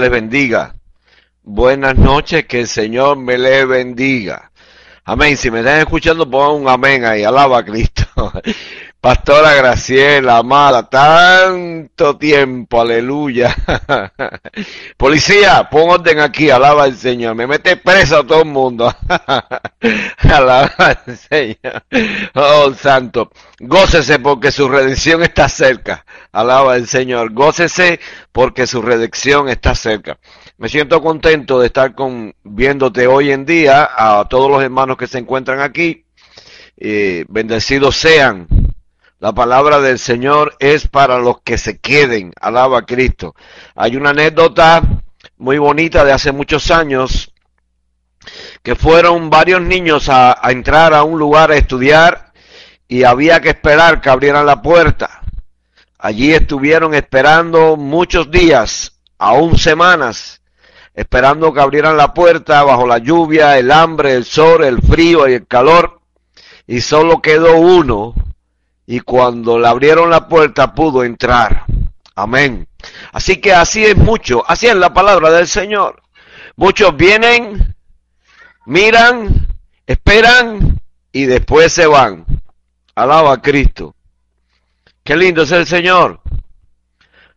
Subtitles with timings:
[0.00, 0.74] les bendiga.
[1.42, 4.50] Buenas noches, que el Señor me les bendiga.
[5.04, 5.36] Amén.
[5.36, 7.24] Si me están escuchando, pongan un amén ahí.
[7.24, 8.04] Alaba a Cristo.
[9.00, 13.56] Pastora Graciela, amada, tanto tiempo, aleluya.
[14.98, 17.34] Policía, pon orden aquí, alaba al Señor.
[17.34, 18.94] Me mete preso a todo el mundo.
[20.18, 21.82] alaba al Señor.
[22.34, 23.30] Oh, santo.
[23.58, 26.04] Gócese porque su redención está cerca.
[26.30, 27.32] Alaba al Señor.
[27.32, 28.00] Gócese
[28.32, 30.18] porque su redención está cerca.
[30.58, 35.06] Me siento contento de estar con, viéndote hoy en día a todos los hermanos que
[35.06, 36.04] se encuentran aquí.
[36.76, 38.46] Eh, bendecidos sean
[39.20, 42.32] la palabra del Señor es para los que se queden.
[42.40, 43.34] Alaba a Cristo.
[43.76, 44.82] Hay una anécdota
[45.36, 47.30] muy bonita de hace muchos años
[48.62, 52.32] que fueron varios niños a, entrar a un lugar a estudiar
[52.88, 55.20] y había que esperar que abrieran la puerta.
[55.98, 60.40] Allí estuvieron esperando muchos días, aún semanas,
[60.94, 65.34] esperando que abrieran la puerta bajo la lluvia, el hambre, el sol, el frío y
[65.34, 66.00] el calor.
[66.66, 68.14] Y solo quedó uno
[68.90, 71.64] y cuando le abrieron la puerta pudo entrar.
[72.16, 72.66] Amén.
[73.12, 76.02] Así que así es mucho, así es la palabra del Señor.
[76.56, 77.76] Muchos vienen,
[78.66, 79.46] miran,
[79.86, 80.80] esperan
[81.12, 82.26] y después se van.
[82.96, 83.94] Alaba a Cristo.
[85.04, 86.20] Qué lindo es el Señor.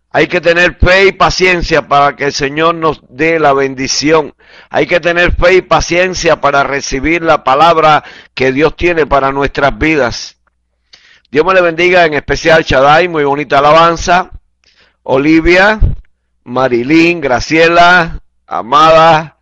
[0.09, 4.33] Hay que tener fe y paciencia para que el Señor nos dé la bendición.
[4.71, 9.77] Hay que tener fe y paciencia para recibir la palabra que Dios tiene para nuestras
[9.77, 10.37] vidas.
[11.33, 14.29] Dios me le bendiga, en especial Shaddai, muy bonita alabanza.
[15.01, 15.79] Olivia,
[16.43, 19.39] Marilyn, Graciela, Amada,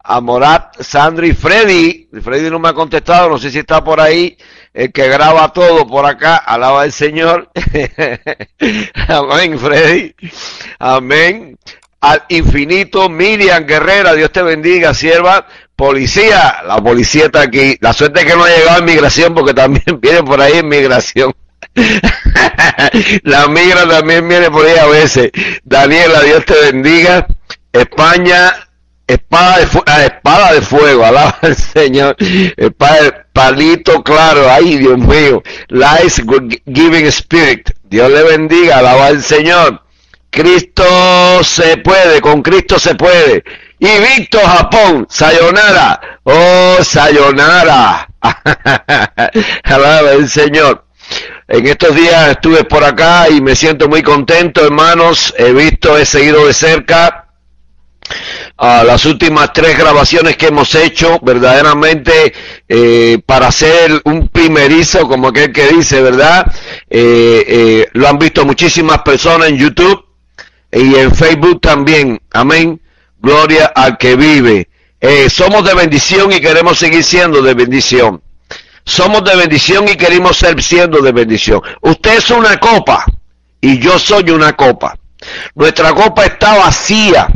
[0.00, 2.10] Amorat, Sandri, Freddy.
[2.22, 4.36] Freddy no me ha contestado, no sé si está por ahí.
[4.74, 7.50] El que graba todo por acá, alaba al Señor.
[9.08, 10.14] Amén, Freddy.
[10.78, 11.58] Amén.
[12.02, 15.46] Al infinito, Miriam Guerrera, Dios te bendiga, sierva.
[15.76, 17.76] Policía, la policía está aquí.
[17.80, 21.34] La suerte es que no ha llegado a inmigración porque también viene por ahí inmigración.
[23.22, 25.30] la migra también viene por ahí a veces.
[25.64, 27.26] Daniela, Dios te bendiga.
[27.72, 28.52] España,
[29.06, 32.16] espada de, fuego, ah, espada de fuego, alaba al Señor.
[32.56, 35.42] Espada palito claro, ay Dios mío.
[35.68, 36.22] Life
[36.66, 37.70] giving spirit.
[37.82, 39.82] Dios le bendiga, alaba al Señor.
[40.30, 40.84] Cristo
[41.42, 43.44] se puede, con Cristo se puede.
[43.84, 48.08] Invicto Japón, sayonara, oh sayonara,
[49.62, 50.86] alaba el Señor.
[51.46, 55.34] En estos días estuve por acá y me siento muy contento, hermanos.
[55.36, 57.28] He visto, he seguido de cerca
[58.56, 62.32] a las últimas tres grabaciones que hemos hecho, verdaderamente
[62.66, 66.50] eh, para hacer un primerizo, como aquel que dice, ¿verdad?
[66.88, 70.06] Eh, eh, lo han visto muchísimas personas en YouTube
[70.72, 72.18] y en Facebook también.
[72.32, 72.80] Amén.
[73.24, 74.68] Gloria al que vive.
[75.00, 78.22] Eh, somos de bendición y queremos seguir siendo de bendición.
[78.84, 81.62] Somos de bendición y queremos ser siendo de bendición.
[81.80, 83.06] Usted es una copa
[83.62, 84.98] y yo soy una copa.
[85.54, 87.28] Nuestra copa está vacía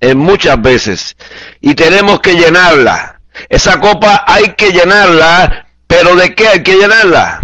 [0.00, 1.16] en muchas veces
[1.60, 3.20] y tenemos que llenarla.
[3.48, 7.40] Esa copa hay que llenarla, pero ¿de qué hay que llenarla?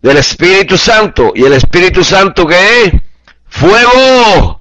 [0.00, 1.32] Del Espíritu Santo.
[1.34, 2.92] ¿Y el Espíritu Santo qué es?
[3.48, 4.60] Fuego.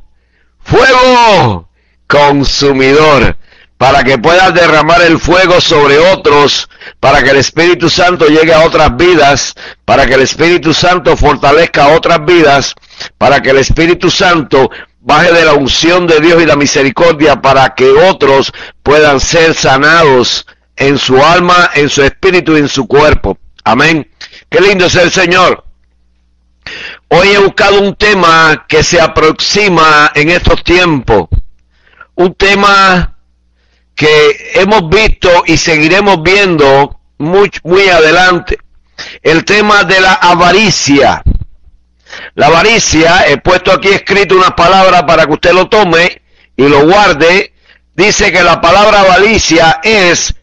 [0.64, 1.71] Fuego
[2.12, 3.38] consumidor,
[3.78, 8.66] para que puedas derramar el fuego sobre otros, para que el Espíritu Santo llegue a
[8.66, 9.56] otras vidas,
[9.86, 12.76] para que el Espíritu Santo fortalezca otras vidas,
[13.18, 17.74] para que el Espíritu Santo baje de la unción de Dios y la misericordia para
[17.74, 18.52] que otros
[18.84, 20.46] puedan ser sanados
[20.76, 23.38] en su alma, en su espíritu y en su cuerpo.
[23.64, 24.12] Amén.
[24.50, 25.64] Qué lindo es el Señor.
[27.08, 31.30] Hoy he buscado un tema que se aproxima en estos tiempos
[32.16, 33.18] un tema
[33.96, 38.58] que hemos visto y seguiremos viendo muy, muy adelante.
[39.22, 41.24] El tema de la avaricia.
[42.36, 46.22] La avaricia, he puesto aquí escrito una palabra para que usted lo tome
[46.56, 47.54] y lo guarde.
[47.96, 50.34] Dice que la palabra avaricia es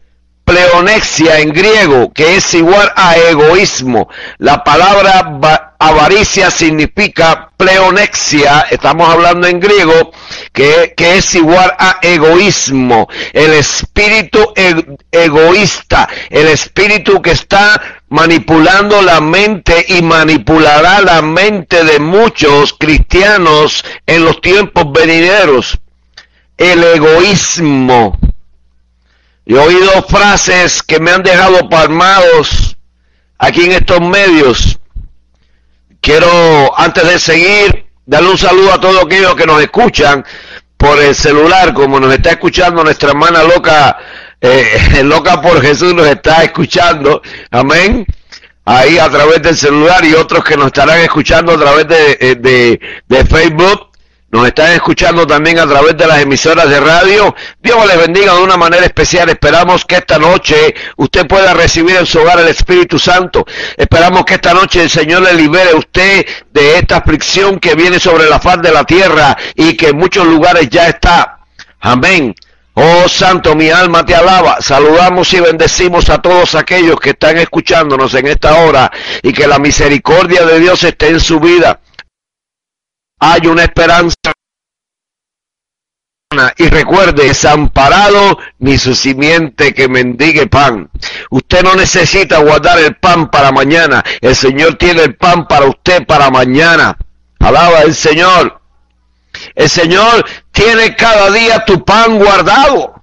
[0.49, 4.09] pleonexia en griego, que es igual a egoísmo.
[4.39, 10.11] La palabra avaricia significa pleonexia, estamos hablando en griego,
[10.51, 13.07] que, es igual a egoísmo.
[13.31, 21.83] El espíritu e, egoísta, el espíritu que está manipulando la mente y manipulará la mente
[21.83, 25.77] de muchos cristianos en los tiempos venideros.
[26.57, 28.17] El egoísmo
[29.49, 32.77] y he oído frases que me han dejado palmados
[33.39, 34.77] aquí en estos medios.
[35.99, 40.23] Quiero, antes de seguir, darle un saludo a todos aquellos que nos escuchan
[40.77, 43.97] por el celular, como nos está escuchando nuestra hermana loca,
[44.39, 47.19] eh, loca por Jesús nos está escuchando,
[47.49, 48.05] amén,
[48.65, 52.79] ahí a través del celular y otros que nos estarán escuchando a través de, eh,
[53.07, 53.88] de Facebook,
[54.31, 57.35] nos están escuchando también a través de las emisoras de radio.
[57.61, 59.27] Dios les bendiga de una manera especial.
[59.29, 63.45] Esperamos que esta noche usted pueda recibir en su hogar el Espíritu Santo.
[63.75, 67.99] Esperamos que esta noche el Señor le libere a usted de esta aflicción que viene
[67.99, 71.39] sobre la faz de la tierra y que en muchos lugares ya está.
[71.79, 72.35] Amén.
[72.75, 74.61] Oh Santo, mi alma te alaba.
[74.61, 78.91] Saludamos y bendecimos a todos aquellos que están escuchándonos en esta hora
[79.23, 81.79] y que la misericordia de Dios esté en su vida
[83.19, 84.15] hay una esperanza.
[86.57, 90.89] Y recuerde, desamparado ni su simiente que mendigue pan.
[91.31, 94.03] Usted no necesita guardar el pan para mañana.
[94.21, 96.95] El Señor tiene el pan para usted para mañana.
[97.39, 98.61] Alaba el Señor.
[99.55, 102.98] El Señor tiene cada día tu pan guardado.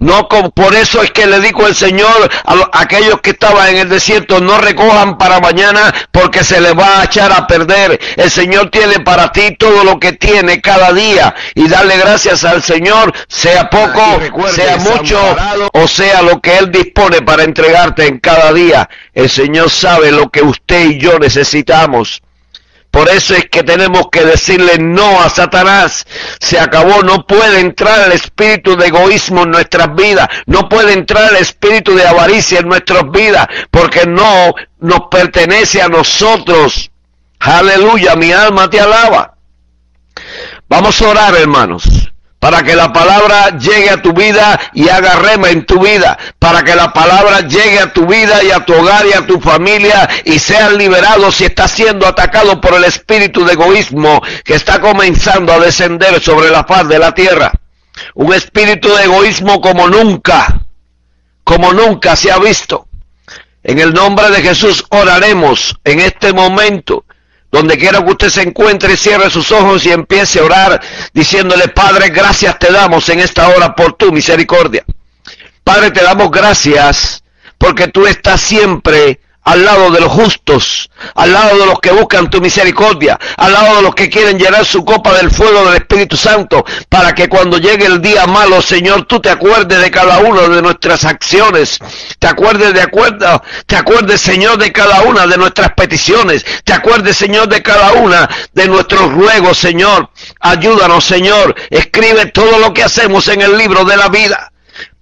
[0.00, 3.88] No por eso es que le dijo el Señor a, aquellos que estaban en el
[3.90, 8.00] desierto, no recojan para mañana porque se les va a echar a perder.
[8.16, 12.62] El Señor tiene para ti todo lo que tiene cada día y darle gracias al
[12.62, 15.20] Señor, sea poco, sea mucho
[15.74, 18.88] o sea lo que Él dispone para entregarte en cada día.
[19.12, 22.22] El Señor sabe lo que usted y yo necesitamos.
[22.90, 26.06] Por eso es que tenemos que decirle no a Satanás.
[26.40, 31.30] Se acabó, no puede entrar el espíritu de egoísmo en nuestras vidas, no puede entrar
[31.30, 36.90] el espíritu de avaricia en nuestras vidas, porque no nos pertenece a nosotros.
[37.38, 39.34] Aleluya, mi alma te alaba.
[40.68, 41.99] Vamos a orar, hermanos
[42.40, 46.64] para que la palabra llegue a tu vida y haga rema en tu vida, para
[46.64, 50.08] que la palabra llegue a tu vida y a tu hogar y a tu familia
[50.24, 55.52] y seas liberado si estás siendo atacado por el espíritu de egoísmo que está comenzando
[55.52, 57.52] a descender sobre la faz de la tierra.
[58.14, 60.62] Un espíritu de egoísmo como nunca,
[61.44, 62.86] como nunca se ha visto.
[63.62, 67.04] En el nombre de Jesús oraremos en este momento
[67.50, 70.80] donde quiera que usted se encuentre, cierre sus ojos y empiece a orar
[71.12, 74.84] diciéndole, Padre, gracias te damos en esta hora por tu misericordia.
[75.64, 77.22] Padre, te damos gracias
[77.58, 82.28] porque tú estás siempre al lado de los justos, al lado de los que buscan
[82.28, 86.16] tu misericordia, al lado de los que quieren llenar su copa del fuego del Espíritu
[86.16, 90.42] Santo, para que cuando llegue el día malo, Señor, tú te acuerdes de cada una
[90.48, 91.78] de nuestras acciones,
[92.18, 97.16] te acuerdes de acuerdo, te acuerdes, Señor, de cada una de nuestras peticiones, te acuerdes,
[97.16, 100.10] Señor, de cada una de nuestros ruegos, Señor.
[100.40, 104.52] Ayúdanos, Señor, escribe todo lo que hacemos en el libro de la vida.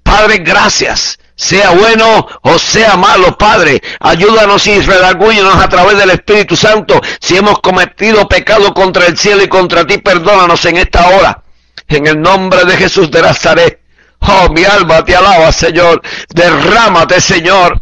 [0.02, 3.81] Padre, gracias sea bueno o sea malo, Padre.
[4.00, 7.00] Ayúdanos y redargúyenos a través del Espíritu Santo.
[7.20, 11.44] Si hemos cometido pecado contra el cielo y contra ti, perdónanos en esta hora.
[11.87, 13.81] En el nombre de Jesús de Nazaret.
[14.19, 16.02] Oh, mi alma te alaba, Señor.
[16.29, 17.81] Derrámate, Señor.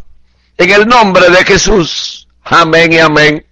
[0.59, 2.29] En el nombre de Jesús.
[2.45, 3.47] Amén y amén.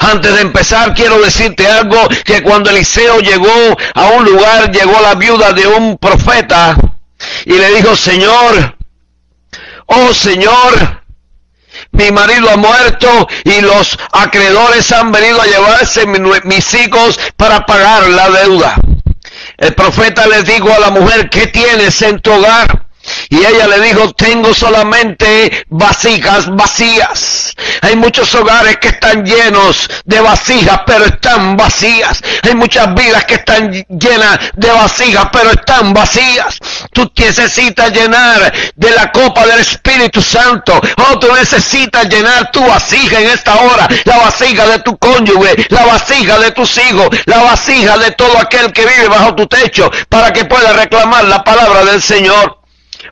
[0.00, 5.14] Antes de empezar, quiero decirte algo, que cuando Eliseo llegó a un lugar, llegó la
[5.14, 6.76] viuda de un profeta
[7.44, 8.76] y le dijo, Señor,
[9.86, 11.02] oh Señor,
[11.92, 18.08] mi marido ha muerto y los acreedores han venido a llevarse mis hijos para pagar
[18.08, 18.74] la deuda.
[19.58, 22.86] El profeta le dijo a la mujer, ¿qué tienes en tu hogar?
[23.30, 27.54] Y ella le dijo, tengo solamente vasijas vacías.
[27.80, 32.22] Hay muchos hogares que están llenos de vasijas, pero están vacías.
[32.42, 36.58] Hay muchas vidas que están llenas de vasijas, pero están vacías.
[36.92, 40.78] Tú necesitas llenar de la copa del Espíritu Santo.
[40.98, 43.88] Oh, tú necesitas llenar tu vasija en esta hora.
[44.04, 48.72] La vasija de tu cónyuge, la vasija de tus hijos, la vasija de todo aquel
[48.72, 52.61] que vive bajo tu techo, para que pueda reclamar la palabra del Señor.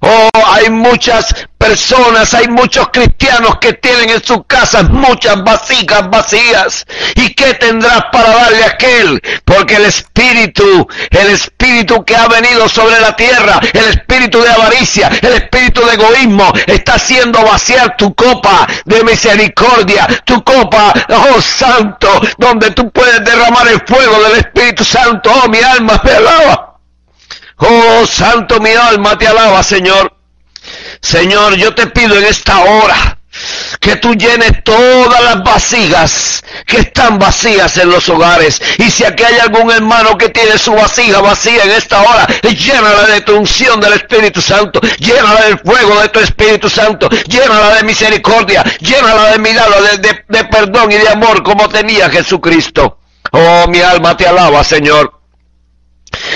[0.01, 6.87] Oh, hay muchas personas, hay muchos cristianos que tienen en sus casas muchas vasijas vacías.
[7.17, 9.21] ¿Y qué tendrás para darle a aquel?
[9.45, 15.11] Porque el espíritu, el espíritu que ha venido sobre la tierra, el espíritu de avaricia,
[15.21, 22.23] el espíritu de egoísmo, está haciendo vaciar tu copa de misericordia, tu copa, oh santo,
[22.39, 25.31] donde tú puedes derramar el fuego del Espíritu Santo.
[25.31, 26.70] Oh, mi alma me alaba.
[27.61, 30.13] Oh, santo mi alma te alaba, Señor.
[31.01, 33.19] Señor, yo te pido en esta hora
[33.81, 38.61] que tú llenes todas las vasijas que están vacías en los hogares.
[38.79, 43.07] Y si aquí hay algún hermano que tiene su vasija vacía en esta hora, llénala
[43.07, 47.85] de tu unción del Espíritu Santo, llénala del fuego de tu Espíritu Santo, llénala de
[47.85, 52.99] misericordia, llénala de mirada, de, de perdón y de amor como tenía Jesucristo.
[53.33, 55.20] Oh, mi alma te alaba, Señor.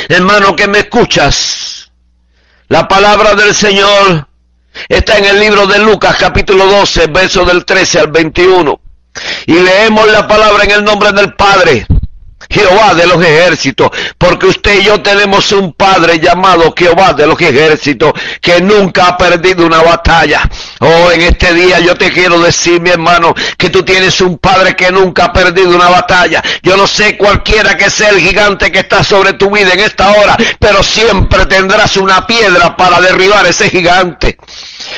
[0.08, 1.90] Hermano que me escuchas,
[2.68, 4.28] la palabra del Señor
[4.88, 8.80] está en el libro de Lucas capítulo 12, verso del 13 al 21.
[9.46, 11.86] Y leemos la palabra en el nombre del Padre,
[12.50, 17.40] Jehová de los ejércitos, porque usted y yo tenemos un Padre llamado Jehová de los
[17.40, 20.42] ejércitos, que nunca ha perdido una batalla.
[20.80, 24.76] Oh, en este día yo te quiero decir, mi hermano, que tú tienes un Padre
[24.76, 26.42] que nunca ha perdido una batalla.
[26.62, 30.12] Yo no sé cualquiera que sea el gigante que está sobre tu vida en esta
[30.12, 34.36] hora, pero siempre tendrás una piedra para derribar ese gigante.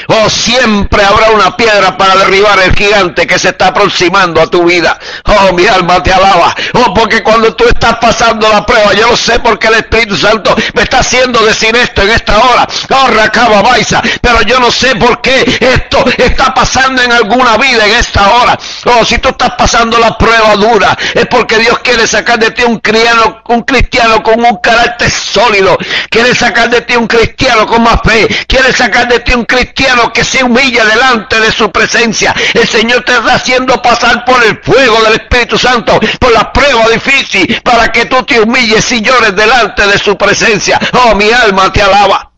[0.08, 4.64] Oh, siempre habrá una piedra para derribar el gigante que se está aproximando a tu
[4.64, 4.98] vida.
[5.24, 6.54] Oh, mi alma te alaba.
[6.74, 10.16] Oh, porque cuando tú estás pasando la prueba, yo no sé por qué el Espíritu
[10.16, 12.66] Santo me está haciendo decir esto en esta hora.
[12.90, 14.02] Oh, Racaba Baisa.
[14.20, 18.58] Pero yo no sé por qué esto está pasando en alguna vida en esta hora.
[18.86, 22.62] Oh, si tú estás pasando la prueba dura, es porque Dios quiere sacar de ti
[22.62, 25.76] un cristiano, un cristiano con un carácter sólido.
[26.10, 28.26] Quiere sacar de ti un cristiano con más fe.
[28.46, 29.75] Quiere sacar de ti un cristiano
[30.12, 32.34] que se humilla delante de su presencia.
[32.54, 36.88] El Señor te está haciendo pasar por el fuego del Espíritu Santo, por la prueba
[36.88, 40.80] difícil, para que tú te humilles y llores delante de su presencia.
[40.92, 42.30] Oh, mi alma te alaba.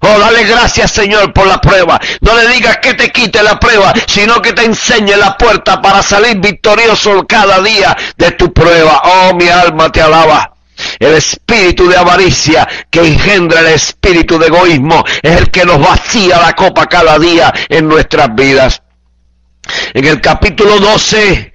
[0.00, 2.00] Oh, dale gracias Señor por la prueba.
[2.20, 6.02] No le digas que te quite la prueba, sino que te enseñe la puerta para
[6.02, 9.02] salir victorioso cada día de tu prueba.
[9.04, 10.57] Oh, mi alma te alaba.
[10.98, 16.40] El espíritu de avaricia que engendra el espíritu de egoísmo es el que nos vacía
[16.40, 18.82] la copa cada día en nuestras vidas.
[19.94, 21.54] En el capítulo 12,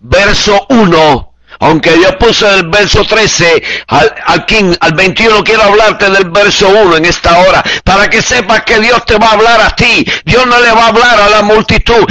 [0.00, 6.10] verso 1, aunque yo puse el verso 13 al, al, 15, al 21, quiero hablarte
[6.10, 9.60] del verso 1 en esta hora, para que sepas que Dios te va a hablar
[9.60, 10.04] a ti.
[10.24, 12.04] Dios no le va a hablar a la multitud.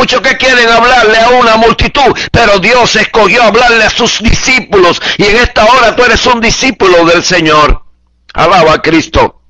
[0.00, 5.24] Muchos que quieren hablarle a una multitud, pero Dios escogió hablarle a sus discípulos y
[5.24, 7.82] en esta hora tú eres un discípulo del Señor.
[8.32, 9.42] Alaba a Cristo.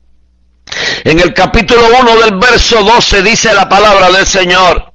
[1.04, 4.89] En el capítulo 1 del verso 12 dice la palabra del Señor.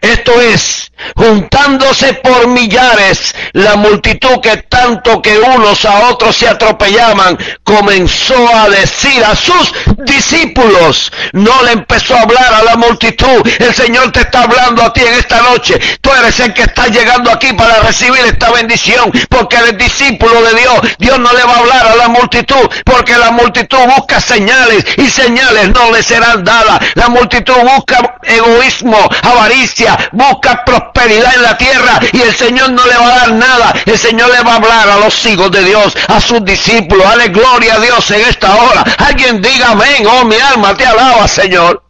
[0.00, 7.38] Esto es, juntándose por millares, la multitud que tanto que unos a otros se atropellaban,
[7.64, 9.72] comenzó a decir a sus
[10.04, 14.92] discípulos, no le empezó a hablar a la multitud, el Señor te está hablando a
[14.92, 19.10] ti en esta noche, tú eres el que está llegando aquí para recibir esta bendición,
[19.30, 23.16] porque eres discípulo de Dios, Dios no le va a hablar a la multitud, porque
[23.16, 29.85] la multitud busca señales y señales no le serán dadas, la multitud busca egoísmo, avaricia,
[30.12, 33.74] busca prosperidad en la tierra y el Señor no le va a dar nada.
[33.84, 37.06] El Señor le va a hablar a los hijos de Dios, a sus discípulos.
[37.06, 38.84] Dale gloria a Dios en esta hora.
[38.98, 40.06] Alguien diga amén.
[40.06, 41.85] Oh, mi alma te alaba, Señor.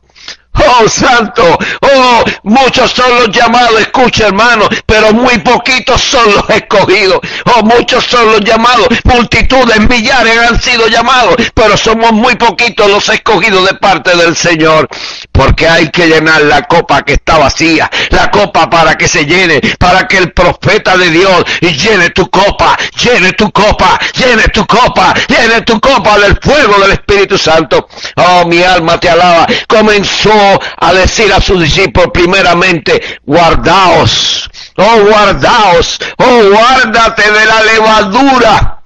[0.59, 1.59] Oh, santo.
[1.83, 7.21] Oh, muchos son los llamados, escucha hermano, pero muy poquitos son los escogidos.
[7.55, 13.09] Oh, muchos son los llamados, multitudes, millares han sido llamados, pero somos muy poquitos los
[13.09, 14.89] escogidos de parte del Señor.
[15.33, 19.61] Porque hay que llenar la copa que está vacía, la copa para que se llene,
[19.79, 25.15] para que el profeta de Dios llene tu copa, llene tu copa, llene tu copa,
[25.29, 27.89] llene tu copa del fuego del Espíritu Santo.
[28.17, 29.47] Oh, mi alma te alaba.
[29.69, 30.46] Comenzó
[30.79, 38.83] a decir a sus discípulos primeramente, guardaos, oh guardaos, oh guárdate de la levadura,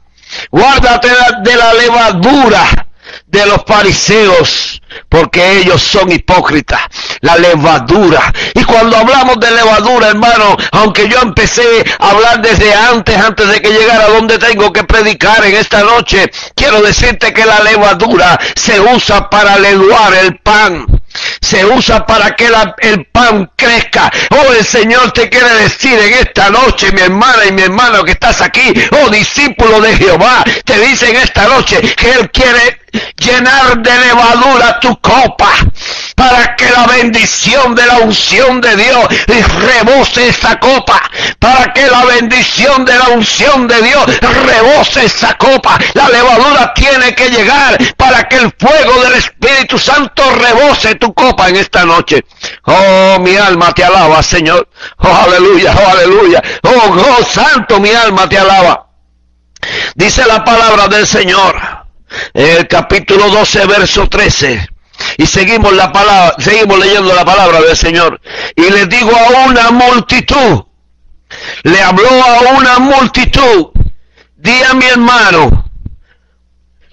[0.51, 1.09] guárdate
[1.43, 2.87] de la levadura
[3.27, 6.81] de los fariseos, porque ellos son hipócritas,
[7.21, 8.33] la levadura.
[8.55, 13.61] Y cuando hablamos de levadura, hermano, aunque yo empecé a hablar desde antes, antes de
[13.61, 18.81] que llegara donde tengo que predicar en esta noche, quiero decirte que la levadura se
[18.81, 20.87] usa para leduar el pan
[21.41, 22.49] se usa para que
[22.83, 24.11] el pan crezca.
[24.31, 28.13] Oh, el Señor te quiere decir en esta noche, mi hermana y mi hermano que
[28.13, 32.81] estás aquí, oh discípulo de Jehová, te dice en esta noche que Él quiere
[33.17, 35.53] llenar de levadura tu copa
[36.15, 41.01] para que la bendición de la unción de Dios rebose esa copa,
[41.39, 45.79] para que la bendición de la unción de Dios rebose esa copa.
[45.95, 51.49] La levadura tiene que llegar para que el fuego del Espíritu Santo rebose tu copa
[51.49, 52.25] en esta noche.
[52.65, 54.69] Oh, mi alma te alaba, Señor.
[54.99, 56.43] Oh, aleluya, oh, aleluya.
[56.65, 58.87] Oh, oh, santo, mi alma te alaba.
[59.95, 61.81] Dice la palabra del Señor
[62.35, 64.69] en el capítulo 12, verso 13.
[65.19, 68.21] Y seguimos la palabra, seguimos leyendo la palabra del Señor.
[68.55, 70.65] Y le digo a una multitud,
[71.63, 73.69] le habló a una multitud,
[74.37, 75.71] di a mi hermano,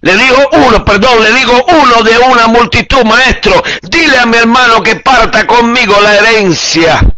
[0.01, 4.81] le digo uno, perdón, le digo uno de una multitud, maestro, dile a mi hermano
[4.81, 7.16] que parta conmigo la herencia.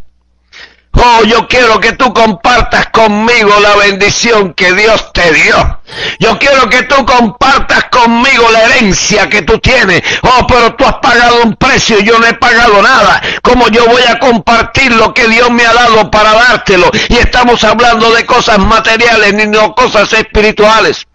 [0.94, 5.80] Oh, yo quiero que tú compartas conmigo la bendición que Dios te dio.
[6.20, 10.02] Yo quiero que tú compartas conmigo la herencia que tú tienes.
[10.24, 13.22] Oh, pero tú has pagado un precio y yo no he pagado nada.
[13.44, 16.90] ¿Cómo yo voy a compartir lo que Dios me ha dado para dártelo?
[17.08, 21.06] Y estamos hablando de cosas materiales, ni no cosas espirituales.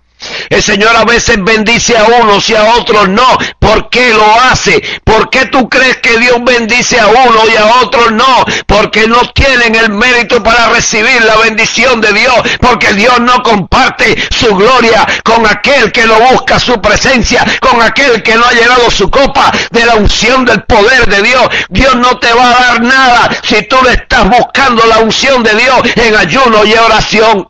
[0.49, 3.39] El Señor a veces bendice a unos y a otros no.
[3.59, 4.83] ¿Por qué lo hace?
[5.05, 8.45] ¿Por qué tú crees que Dios bendice a uno y a otros no?
[8.67, 12.35] Porque no tienen el mérito para recibir la bendición de Dios.
[12.61, 18.23] Porque Dios no comparte su gloria con aquel que no busca su presencia, con aquel
[18.23, 21.49] que no ha llenado su copa de la unción del poder de Dios.
[21.69, 25.55] Dios no te va a dar nada si tú le estás buscando la unción de
[25.55, 27.49] Dios en ayuno y oración.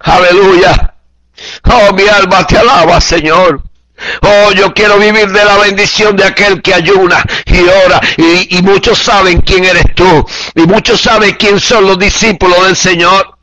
[0.00, 0.91] Aleluya.
[1.64, 3.62] Oh, mi alma te alaba, Señor.
[4.22, 8.00] Oh, yo quiero vivir de la bendición de aquel que ayuna y ora.
[8.16, 10.26] Y, muchos saben quién eres tú.
[10.54, 13.36] Y muchos saben quién son los discípulos del Señor.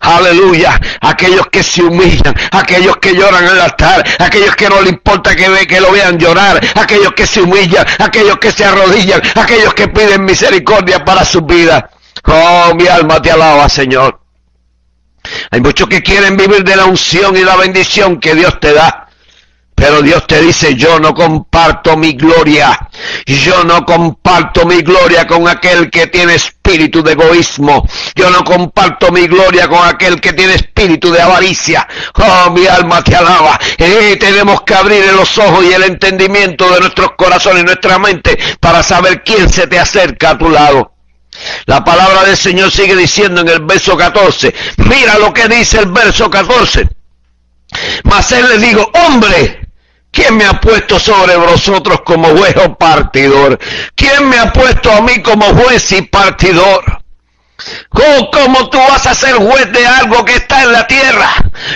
[0.00, 0.80] Aleluya.
[1.02, 5.66] Aquellos que se humillan, aquellos que lloran el altar, aquellos que no le importa que,
[5.66, 10.24] que lo vean llorar, aquellos que se humillan, aquellos que se arrodillan, aquellos que piden
[10.24, 11.90] misericordia para su vida.
[12.24, 14.19] Oh, mi alma te alaba, Señor.
[15.52, 19.08] Hay muchos que quieren vivir de la unción y la bendición que Dios te da.
[19.80, 22.78] Pero Dios te dice, yo no comparto mi gloria.
[23.24, 27.88] Yo no comparto mi gloria con aquel que tiene espíritu de egoísmo.
[28.14, 31.88] Yo no comparto mi gloria con aquel que tiene espíritu de avaricia.
[32.14, 33.58] Oh, mi alma te alaba.
[33.78, 38.38] Eh, tenemos que abrir los ojos y el entendimiento de nuestros corazones y nuestra mente
[38.60, 40.99] para saber quién se te acerca a tu lado.
[41.66, 44.54] La palabra del Señor sigue diciendo en el verso 14,
[44.88, 46.88] mira lo que dice el verso 14.
[48.04, 49.68] Mas él le digo, hombre,
[50.10, 53.58] ¿quién me ha puesto sobre vosotros como juez o partidor?
[53.94, 57.00] ¿Quién me ha puesto a mí como juez y partidor?
[57.90, 61.28] ¿Cómo, ¿Cómo, tú vas a ser juez de algo que está en la tierra?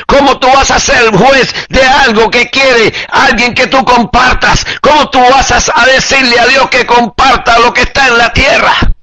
[0.06, 4.64] ¿Cómo tú vas a ser juez de algo que quiere alguien que tú compartas?
[4.80, 8.93] ¿Cómo tú vas a decirle a Dios que comparta lo que está en la tierra?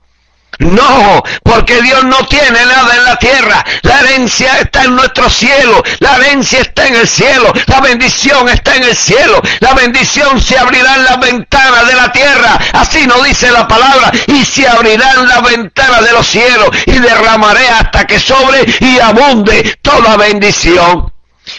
[0.60, 3.66] No, porque Dios no tiene nada en la tierra.
[3.82, 5.82] La herencia está en nuestro cielo.
[6.00, 7.52] La herencia está en el cielo.
[7.68, 9.42] La bendición está en el cielo.
[9.60, 12.60] La bendición se abrirá en las ventanas de la tierra.
[12.74, 14.12] Así nos dice la palabra.
[14.28, 16.70] Y se abrirán las ventanas de los cielos.
[16.86, 21.12] Y derramaré hasta que sobre y abunde toda bendición.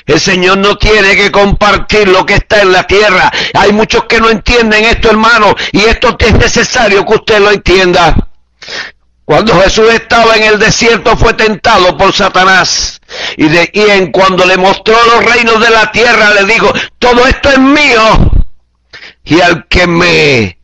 [0.07, 3.33] El Señor no tiene que compartir lo que está en la tierra.
[3.55, 5.57] Hay muchos que no entienden esto, hermano.
[5.73, 8.15] Y esto es necesario que usted lo entienda.
[9.25, 13.01] Cuando Jesús estaba en el desierto fue tentado por Satanás.
[13.37, 17.27] Y, de, y en cuando le mostró los reinos de la tierra le dijo, todo
[17.27, 18.31] esto es mío.
[19.25, 20.59] Y al que me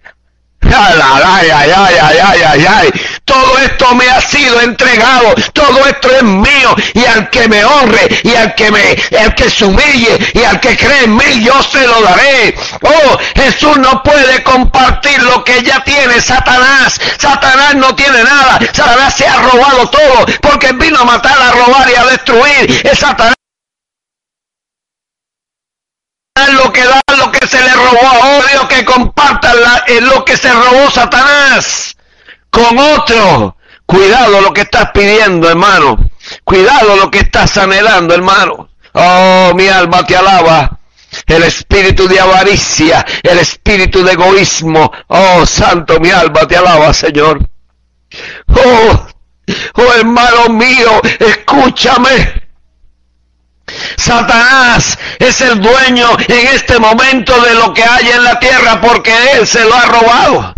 [2.69, 2.91] Ay.
[3.29, 8.09] Todo esto me ha sido entregado, todo esto es mío, y al que me honre,
[8.23, 11.63] y al que me, al que se humille, y al que cree en mí, yo
[11.63, 12.57] se lo daré.
[12.81, 16.99] Oh, Jesús no puede compartir lo que ya tiene Satanás.
[17.19, 18.59] Satanás no tiene nada.
[18.73, 22.81] Satanás se ha robado todo, porque vino a matar, a robar y a destruir.
[22.91, 23.35] Es Satanás
[26.53, 29.57] lo que da lo que se le robó a odio que compartan
[30.01, 31.88] lo que se robó Satanás
[32.51, 33.57] con otro.
[33.87, 35.99] Cuidado lo que estás pidiendo, hermano.
[36.45, 38.69] Cuidado lo que estás anhelando, hermano.
[38.93, 40.79] Oh, mi alma te alaba.
[41.27, 44.93] El espíritu de avaricia, el espíritu de egoísmo.
[45.07, 47.39] Oh, santo, mi alma te alaba, Señor.
[48.49, 49.07] Oh,
[49.75, 52.49] oh, hermano mío, escúchame.
[53.97, 59.13] Satanás es el dueño en este momento de lo que hay en la tierra porque
[59.33, 60.55] él se lo ha robado.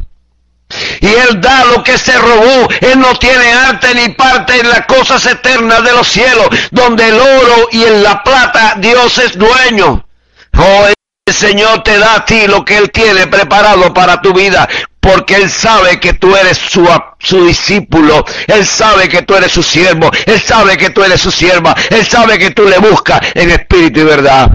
[1.01, 2.69] Y él da lo que se robó.
[2.81, 7.19] Él no tiene arte ni parte en las cosas eternas de los cielos, donde el
[7.19, 10.07] oro y en la plata Dios es dueño.
[10.57, 10.87] Oh,
[11.27, 14.69] el Señor te da a ti lo que Él tiene preparado para tu vida
[15.01, 16.87] porque Él sabe que tú eres su,
[17.19, 21.31] su, discípulo, Él sabe que tú eres su siervo, Él sabe que tú eres su
[21.31, 24.51] sierva, Él sabe que tú le buscas en espíritu y verdad.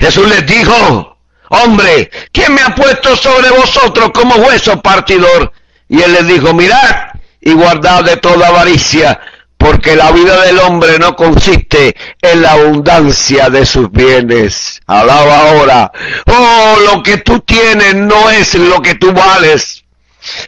[0.00, 1.13] Jesús les dijo,
[1.62, 5.52] hombre, ¿quién me ha puesto sobre vosotros como hueso partidor?
[5.88, 7.08] Y Él les dijo, mirad
[7.40, 9.20] y guardad de toda avaricia,
[9.58, 14.80] porque la vida del hombre no consiste en la abundancia de sus bienes.
[14.86, 15.92] Alaba ahora.
[16.26, 19.83] Oh, lo que tú tienes no es lo que tú vales.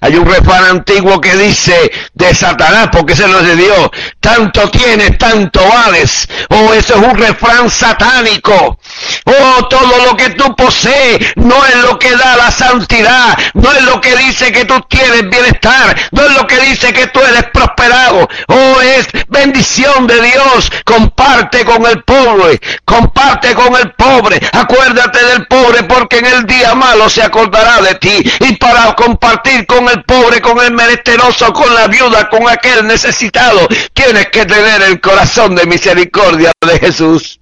[0.00, 5.18] Hay un refrán antiguo que dice de Satanás, porque se lo de Dios, tanto tienes,
[5.18, 6.28] tanto vales.
[6.50, 8.78] Oh, eso es un refrán satánico.
[9.24, 13.82] Oh, todo lo que tú posees no es lo que da la santidad, no es
[13.82, 17.44] lo que dice que tú tienes bienestar, no es lo que dice que tú eres
[17.52, 18.28] prosperado.
[18.48, 20.70] Oh, es bendición de Dios.
[20.84, 24.40] Comparte con el pobre, comparte con el pobre.
[24.52, 28.32] Acuérdate del pobre porque en el día malo se acordará de ti.
[28.40, 33.68] Y para compartir con el pobre, con el menesteroso, con la viuda, con aquel necesitado,
[33.92, 37.40] tienes que tener el corazón de misericordia de Jesús.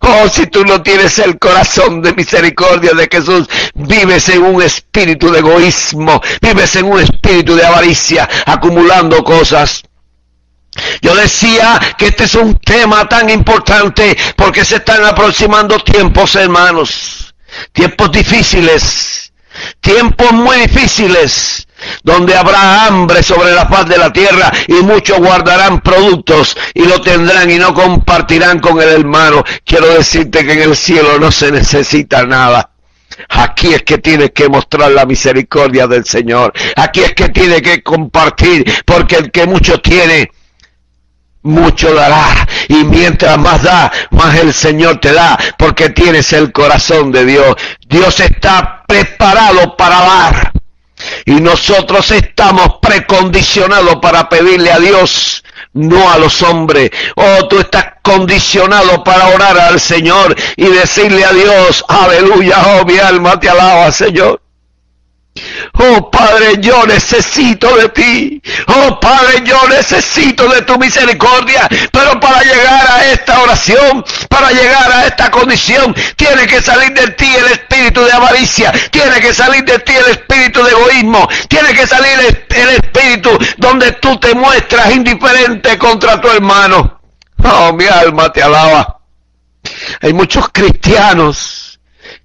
[0.00, 5.30] Oh, si tú no tienes el corazón de misericordia de Jesús, vives en un espíritu
[5.30, 9.82] de egoísmo, vives en un espíritu de avaricia, acumulando cosas.
[11.00, 17.34] Yo decía que este es un tema tan importante porque se están aproximando tiempos, hermanos,
[17.72, 19.23] tiempos difíciles,
[19.80, 21.66] tiempos muy difíciles
[22.02, 27.00] donde habrá hambre sobre la faz de la tierra y muchos guardarán productos y lo
[27.00, 29.44] tendrán y no compartirán con el hermano.
[29.64, 32.70] Quiero decirte que en el cielo no se necesita nada.
[33.28, 36.52] Aquí es que tienes que mostrar la misericordia del Señor.
[36.76, 40.30] Aquí es que tienes que compartir, porque el que mucho tiene,
[41.42, 42.46] mucho dará.
[42.68, 47.54] Y mientras más da, más el Señor te da, porque tienes el corazón de Dios.
[47.86, 50.52] Dios está preparado para dar.
[51.26, 55.42] Y nosotros estamos precondicionados para pedirle a Dios,
[55.72, 56.90] no a los hombres.
[57.16, 62.98] Oh, tú estás condicionado para orar al Señor y decirle a Dios, aleluya, oh mi
[62.98, 64.43] alma te alaba, Señor.
[65.72, 68.42] Oh Padre, yo necesito de ti.
[68.68, 71.68] Oh Padre, yo necesito de tu misericordia.
[71.90, 77.08] Pero para llegar a esta oración, para llegar a esta condición, tiene que salir de
[77.08, 78.72] ti el espíritu de avaricia.
[78.90, 81.28] Tiene que salir de ti el espíritu de egoísmo.
[81.48, 82.12] Tiene que salir
[82.50, 87.00] el, espíritu donde tú te muestras indiferente contra tu hermano.
[87.42, 89.00] Oh, mi alma te alaba.
[90.00, 91.63] Hay muchos cristianos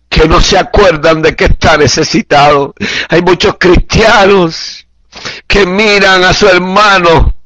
[0.09, 2.73] que no se acuerdan de que está necesitado.
[3.09, 4.87] Hay muchos cristianos
[5.47, 7.38] que miran a su hermano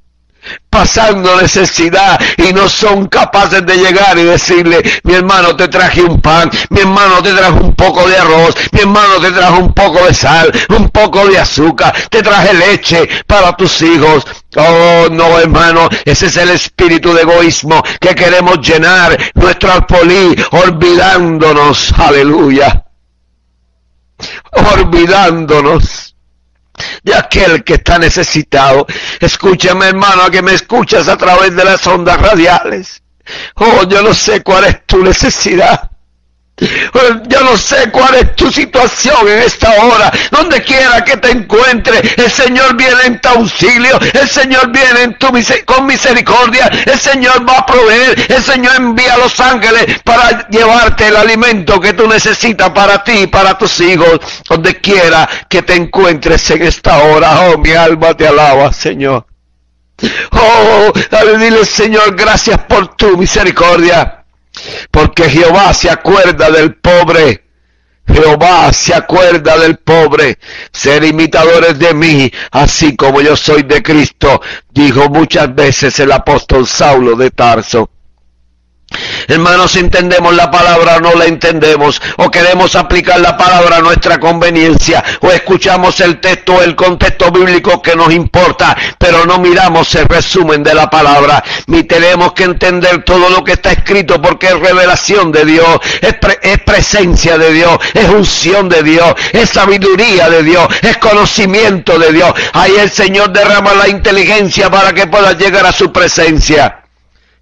[0.70, 6.20] pasando necesidad y no son capaces de llegar y decirle, mi hermano te traje un
[6.20, 10.06] pan, mi hermano te traje un poco de arroz, mi hermano te traje un poco
[10.06, 14.26] de sal, un poco de azúcar, te traje leche para tus hijos.
[14.56, 21.94] Oh, no, hermano, ese es el espíritu de egoísmo que queremos llenar nuestro alpolí, olvidándonos,
[21.98, 22.84] aleluya,
[24.52, 26.13] olvidándonos
[27.04, 28.86] de aquel que está necesitado.
[29.20, 33.02] Escúchame hermano, que me escuchas a través de las ondas radiales.
[33.56, 35.93] Oh, yo no sé cuál es tu necesidad.
[36.56, 40.12] Yo no sé cuál es tu situación en esta hora.
[40.30, 44.00] Donde quiera que te encuentre, el Señor viene en tu auxilio.
[44.14, 45.28] El Señor viene en tu
[45.66, 46.70] con misericordia.
[46.86, 48.26] El Señor va a proveer.
[48.30, 53.24] El Señor envía a los ángeles para llevarte el alimento que tú necesitas para ti
[53.24, 54.20] y para tus hijos.
[54.48, 57.50] Donde quiera que te encuentres en esta hora.
[57.50, 59.26] Oh, mi alma te alaba, Señor.
[60.32, 60.92] Oh,
[61.40, 64.23] dile, Señor, gracias por tu misericordia
[64.92, 67.44] porque Jehová se acuerda del pobre.
[68.06, 70.38] Jehová se acuerda del pobre.
[70.72, 76.68] Ser imitadores de mí, así como yo soy de Cristo, dijo muchas veces el apóstol
[76.68, 77.90] Saulo de Tarso.
[79.28, 84.20] Hermanos, entendemos la palabra o no la entendemos, o queremos aplicar la palabra a nuestra
[84.20, 90.08] conveniencia, o escuchamos el texto el contexto bíblico que nos importa, pero no miramos el
[90.08, 94.60] resumen de la palabra, ni tenemos que entender todo lo que está escrito porque es
[94.60, 100.44] revelación de Dios, es, es presencia de Dios, es unción de Dios, es sabiduría de
[100.44, 102.34] Dios, es conocimiento de Dios.
[102.54, 106.83] Ahí el Señor derrama la inteligencia para que puedas llegar a su presencia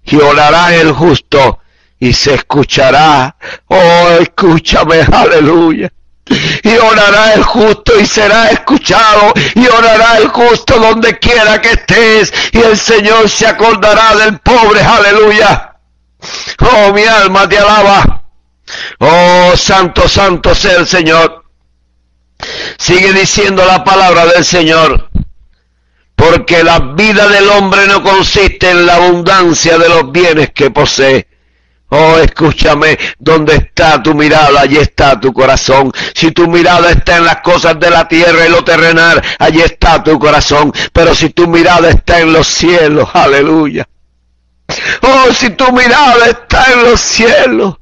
[0.04, 1.60] y orará el justo
[1.98, 3.36] y se escuchará.
[3.68, 5.92] Oh, escúchame, aleluya.
[6.62, 9.32] Y orará el justo y será escuchado.
[9.54, 12.32] Y orará el justo donde quiera que estés.
[12.52, 15.76] Y el Señor se acordará del pobre, aleluya.
[16.58, 18.22] Oh, mi alma te alaba.
[18.98, 21.44] Oh, santo, santo sea el Señor.
[22.78, 25.11] Sigue diciendo la palabra del Señor
[26.22, 31.26] porque la vida del hombre no consiste en la abundancia de los bienes que posee.
[31.88, 35.92] Oh, escúchame, donde está tu mirada, allí está tu corazón.
[36.14, 40.02] Si tu mirada está en las cosas de la tierra y lo terrenal, allí está
[40.02, 40.72] tu corazón.
[40.92, 43.88] Pero si tu mirada está en los cielos, aleluya.
[45.02, 47.74] Oh, si tu mirada está en los cielos,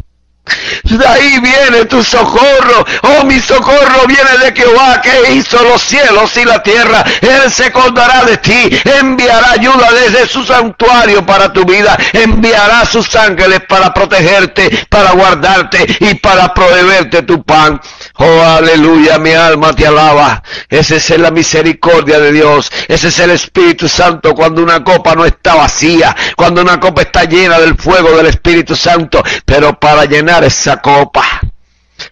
[0.84, 2.84] De ahí viene tu socorro.
[3.02, 7.04] Oh, mi socorro viene de Jehová que hizo los cielos y la tierra.
[7.20, 8.80] Él se acordará de ti.
[8.84, 11.96] Enviará ayuda desde su santuario para tu vida.
[12.12, 17.80] Enviará sus ángeles para protegerte, para guardarte y para proveerte tu pan.
[18.16, 20.42] Oh, aleluya, mi alma te alaba.
[20.68, 22.70] Esa es la misericordia de Dios.
[22.88, 27.24] Ese es el Espíritu Santo cuando una copa no está vacía, cuando una copa está
[27.24, 29.22] llena del fuego del Espíritu Santo.
[29.44, 31.24] Pero para llenar esa copa,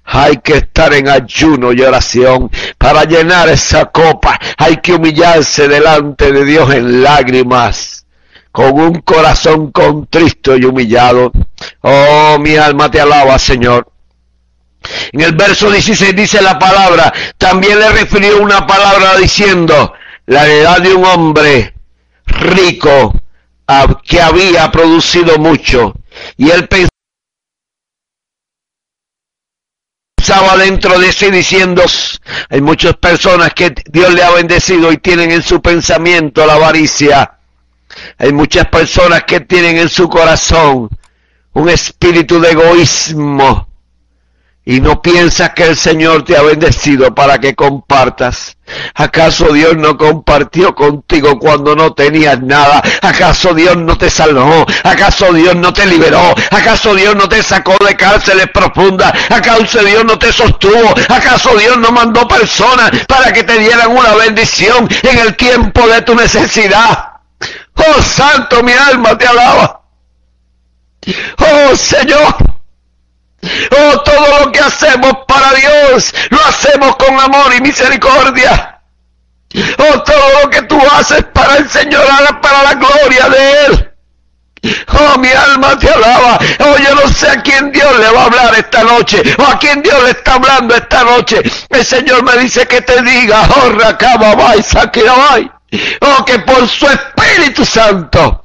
[0.04, 2.50] hay que estar en ayuno y oración.
[2.76, 8.06] Para llenar esa copa hay que humillarse delante de Dios en lágrimas,
[8.52, 11.32] con un corazón contristo y humillado.
[11.82, 13.90] Oh, mi alma te alaba, Señor.
[15.12, 19.92] En el verso 16 dice la palabra, también le refirió una palabra diciendo,
[20.26, 21.74] la edad de un hombre
[22.26, 23.14] rico
[24.04, 25.94] que había producido mucho.
[26.36, 26.68] Y él
[30.58, 31.82] dentro de sí diciendo,
[32.50, 37.38] hay muchas personas que Dios le ha bendecido y tienen en su pensamiento la avaricia.
[38.18, 40.90] Hay muchas personas que tienen en su corazón
[41.54, 43.68] un espíritu de egoísmo
[44.68, 48.58] y no piensas que el Señor te ha bendecido para que compartas.
[48.94, 52.82] ¿Acaso Dios no compartió contigo cuando no tenías nada?
[53.00, 54.66] ¿Acaso Dios no te salvó?
[54.84, 56.34] ¿Acaso Dios no te liberó?
[56.50, 59.10] ¿Acaso Dios no te sacó de cárceles profundas?
[59.30, 60.94] ¿Acaso Dios no te sostuvo?
[61.08, 66.02] ¿Acaso Dios no mandó personas para que te dieran una bendición en el tiempo de
[66.02, 67.12] tu necesidad?
[67.74, 69.80] Oh Santo, mi alma te alaba.
[71.38, 72.57] Oh Señor.
[73.70, 78.80] Oh, todo lo que hacemos para Dios, lo hacemos con amor y misericordia.
[79.78, 82.04] Oh, todo lo que tú haces para el Señor,
[82.40, 83.84] para la gloria de Él.
[84.88, 86.38] Oh, mi alma te alaba.
[86.60, 89.22] Oh, yo no sé a quién Dios le va a hablar esta noche.
[89.38, 91.40] O a quién Dios le está hablando esta noche.
[91.70, 94.34] El Señor me dice que te diga, oh, Rakaba,
[96.00, 98.44] Oh, que por su Espíritu Santo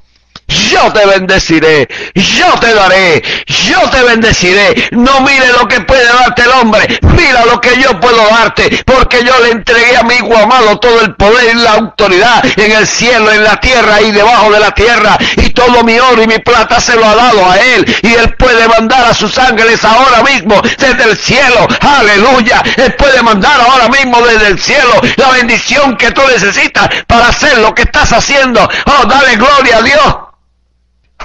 [0.53, 4.89] yo te bendeciré, yo te daré, yo te bendeciré.
[4.91, 9.23] No mire lo que puede darte el hombre, mira lo que yo puedo darte, porque
[9.23, 12.87] yo le entregué a mi hijo amado todo el poder y la autoridad en el
[12.87, 16.39] cielo, en la tierra y debajo de la tierra, y todo mi oro y mi
[16.39, 20.23] plata se lo ha dado a él, y él puede mandar a sus ángeles ahora
[20.23, 25.97] mismo desde el cielo, aleluya, él puede mandar ahora mismo desde el cielo la bendición
[25.97, 28.67] que tú necesitas para hacer lo que estás haciendo.
[28.85, 30.15] Oh, dale gloria a Dios.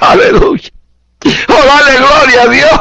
[0.01, 0.71] Aleluya.
[1.49, 2.81] Oh, dale gloria a Dios.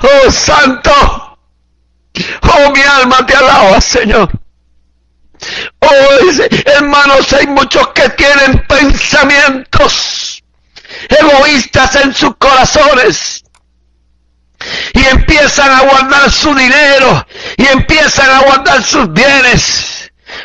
[0.00, 1.38] Oh, santo.
[2.42, 4.30] Oh, mi alma te alaba, Señor.
[5.80, 6.18] Oh,
[6.66, 10.42] hermanos, hay muchos que tienen pensamientos
[11.08, 13.44] egoístas en sus corazones
[14.94, 19.87] y empiezan a guardar su dinero y empiezan a guardar sus bienes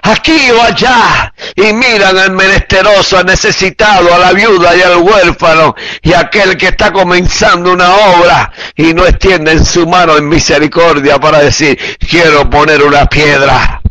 [0.02, 5.76] aquí o allá, y miran al menesteroso, al necesitado, a la viuda y al huérfano,
[6.02, 11.40] y aquel que está comenzando una obra, y no extienden su mano en misericordia para
[11.40, 11.78] decir,
[12.10, 13.83] quiero poner una piedra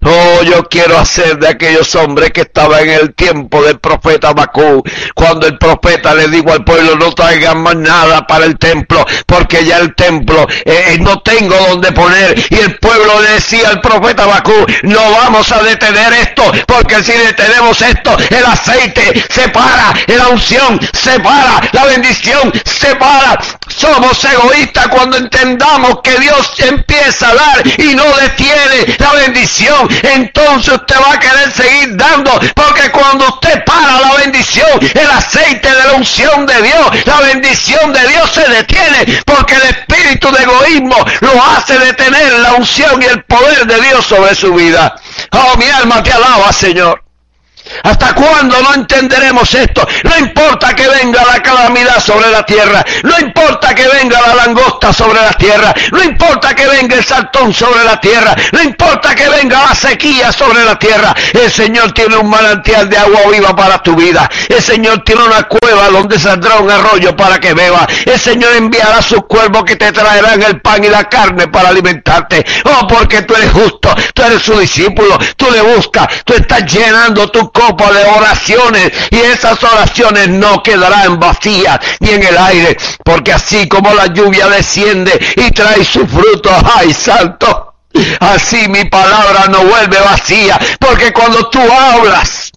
[0.00, 4.82] Oh, yo quiero hacer de aquellos hombres que estaban en el tiempo del profeta Bakú,
[5.12, 9.64] cuando el profeta le dijo al pueblo no traigan más nada para el templo, porque
[9.64, 12.38] ya el templo eh, eh, no tengo donde poner.
[12.48, 17.12] Y el pueblo le decía al profeta Bakú, no vamos a detener esto, porque si
[17.12, 23.38] detenemos esto, el aceite se para, la unción se para, la bendición se para.
[23.66, 30.74] Somos egoístas cuando entendamos que Dios empieza a dar y no detiene la bendición entonces
[30.74, 35.84] usted va a querer seguir dando, porque cuando usted para la bendición, el aceite de
[35.84, 40.96] la unción de Dios, la bendición de Dios se detiene, porque el espíritu de egoísmo
[41.20, 44.94] lo hace detener la unción y el poder de Dios sobre su vida.
[45.32, 47.07] Oh, mi alma te alaba, Señor.
[47.82, 49.86] ¿Hasta cuándo no entenderemos esto?
[50.04, 54.92] No importa que venga la calamidad sobre la tierra, no importa que venga la langosta
[54.92, 59.28] sobre la tierra, no importa que venga el saltón sobre la tierra, no importa que
[59.28, 63.82] venga la sequía sobre la tierra, el Señor tiene un manantial de agua viva para
[63.82, 68.18] tu vida, el Señor tiene una cueva donde saldrá un arroyo para que beba, el
[68.18, 72.86] Señor enviará sus cuervos que te traerán el pan y la carne para alimentarte, oh
[72.86, 77.50] porque tú eres justo, tú eres su discípulo, tú le buscas, tú estás llenando tu
[77.58, 83.66] copa de oraciones y esas oraciones no quedarán vacías ni en el aire, porque así
[83.68, 87.74] como la lluvia desciende y trae su fruto, ay santo,
[88.20, 92.47] así mi palabra no vuelve vacía, porque cuando tú hablas,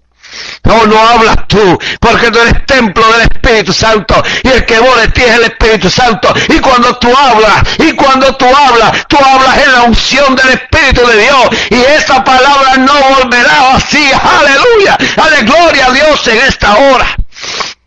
[0.63, 5.03] No, no hablas tú, porque tú eres templo del Espíritu Santo y el que mora
[5.03, 6.33] en ti es el Espíritu Santo.
[6.49, 11.05] Y cuando tú hablas, y cuando tú hablas, tú hablas en la unción del Espíritu
[11.07, 14.11] de Dios y esa palabra no volverá así.
[14.13, 17.05] Aleluya, aleluya, gloria a Dios en esta hora.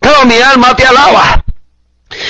[0.00, 1.44] Oh, mi alma te alaba.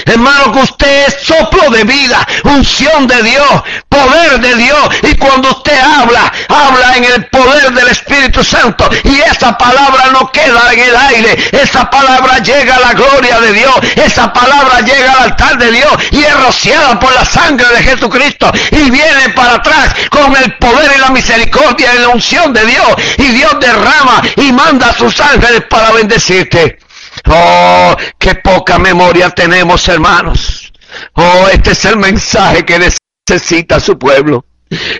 [0.07, 4.89] Hermano, que usted es soplo de vida, unción de Dios, poder de Dios.
[5.03, 8.89] Y cuando usted habla, habla en el poder del Espíritu Santo.
[9.05, 11.51] Y esa palabra no queda en el aire.
[11.53, 13.75] Esa palabra llega a la gloria de Dios.
[13.97, 15.93] Esa palabra llega al altar de Dios.
[16.11, 18.51] Y es rociada por la sangre de Jesucristo.
[18.71, 22.89] Y viene para atrás con el poder y la misericordia y la unción de Dios.
[23.19, 26.79] Y Dios derrama y manda a sus ángeles para bendecirte.
[27.27, 30.73] Oh, qué poca memoria tenemos, hermanos.
[31.15, 32.93] Oh, este es el mensaje que
[33.29, 34.45] necesita su pueblo.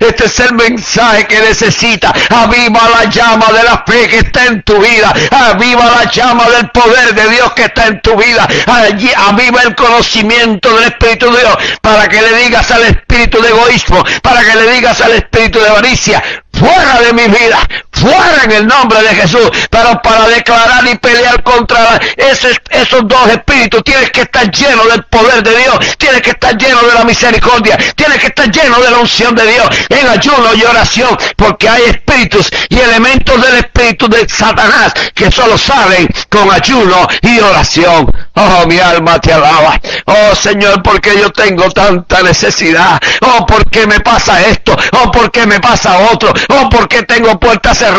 [0.01, 2.13] Este es el mensaje que necesita.
[2.31, 5.13] Aviva la llama de la fe que está en tu vida.
[5.31, 8.47] Aviva la llama del poder de Dios que está en tu vida.
[8.67, 13.49] Allí, aviva el conocimiento del Espíritu de Dios para que le digas al espíritu de
[13.49, 17.59] egoísmo, para que le digas al espíritu de avaricia, fuera de mi vida,
[18.05, 23.29] fuera en el nombre de Jesús, pero para declarar y pelear contra esos, esos dos
[23.29, 27.05] espíritus tienes que estar lleno del poder de Dios, tienes que estar lleno de la
[27.05, 31.69] misericordia, tienes que estar lleno de la unción de Dios, en ayuno y oración, porque
[31.69, 38.11] hay espíritus y elementos del espíritu de Satanás que solo salen con ayuno y oración.
[38.35, 39.81] Oh, mi alma te alaba.
[40.07, 43.01] Oh, Señor, porque yo tengo tanta necesidad.
[43.23, 44.77] Oh, porque me pasa esto.
[44.93, 46.33] Oh, porque me pasa otro.
[46.49, 47.94] Oh, porque tengo puertas cerradas.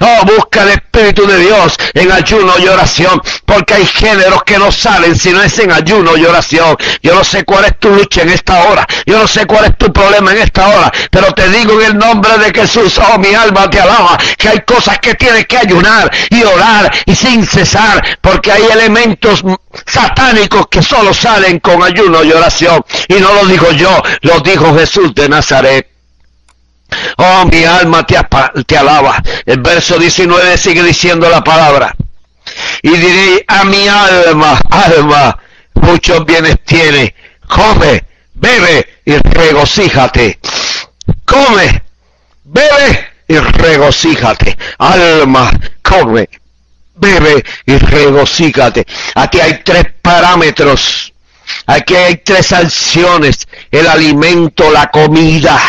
[0.00, 3.20] Oh, busca el Espíritu de Dios en ayuno y oración.
[3.44, 6.76] Porque hay géneros que no salen si no es en ayuno y oración.
[7.02, 8.86] Yo no sé cuál es tu lucha en esta hora.
[9.06, 10.92] Yo no sé cuál es tu problema en esta hora.
[11.10, 14.60] Pero te digo en el nombre de Jesús, oh, mi alma te alaba, que hay
[14.60, 18.18] cosas que tienes que ayunar y orar y sin cesar.
[18.20, 19.42] Porque hay elementos
[19.86, 22.84] satánicos que solo salen con ayuno y oración.
[23.08, 25.89] Y no lo digo yo, lo dijo Jesús de Nazaret.
[27.16, 28.16] Oh, mi alma te,
[28.66, 29.22] te alaba.
[29.44, 31.94] El verso 19 sigue diciendo la palabra.
[32.82, 35.38] Y diré a mi alma, alma,
[35.74, 37.14] muchos bienes tiene.
[37.48, 40.38] Come, bebe y regocíjate.
[41.24, 41.82] Come,
[42.44, 44.56] bebe y regocíjate.
[44.78, 45.50] Alma,
[45.82, 46.28] come,
[46.94, 48.86] bebe y regocíjate.
[49.14, 51.12] Aquí hay tres parámetros.
[51.66, 53.46] Aquí hay tres acciones.
[53.70, 55.60] El alimento, la comida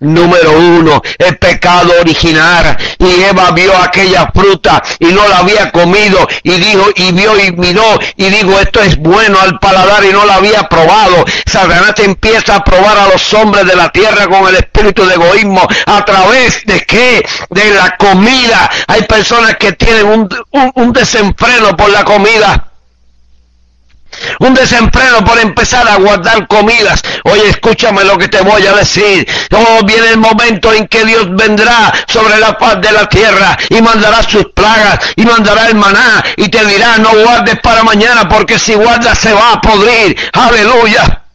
[0.00, 2.76] Número uno, el pecado original.
[2.98, 7.52] Y Eva vio aquella fruta y no la había comido y dijo y vio y
[7.52, 11.24] miró y dijo esto es bueno al paladar y no la había probado.
[11.46, 15.66] Satanás empieza a probar a los hombres de la tierra con el espíritu de egoísmo.
[15.86, 17.26] ¿A través de qué?
[17.50, 18.70] De la comida.
[18.86, 20.28] Hay personas que tienen un,
[20.74, 22.67] un desenfreno por la comida
[24.40, 27.02] un desenfreno por empezar a guardar comidas.
[27.24, 29.26] Oye, escúchame lo que te voy a decir.
[29.52, 33.80] Oh, viene el momento en que Dios vendrá sobre la paz de la tierra y
[33.80, 38.58] mandará sus plagas y mandará el maná y te dirá no guardes para mañana porque
[38.58, 40.16] si guardas se va a podrir.
[40.32, 41.27] Aleluya.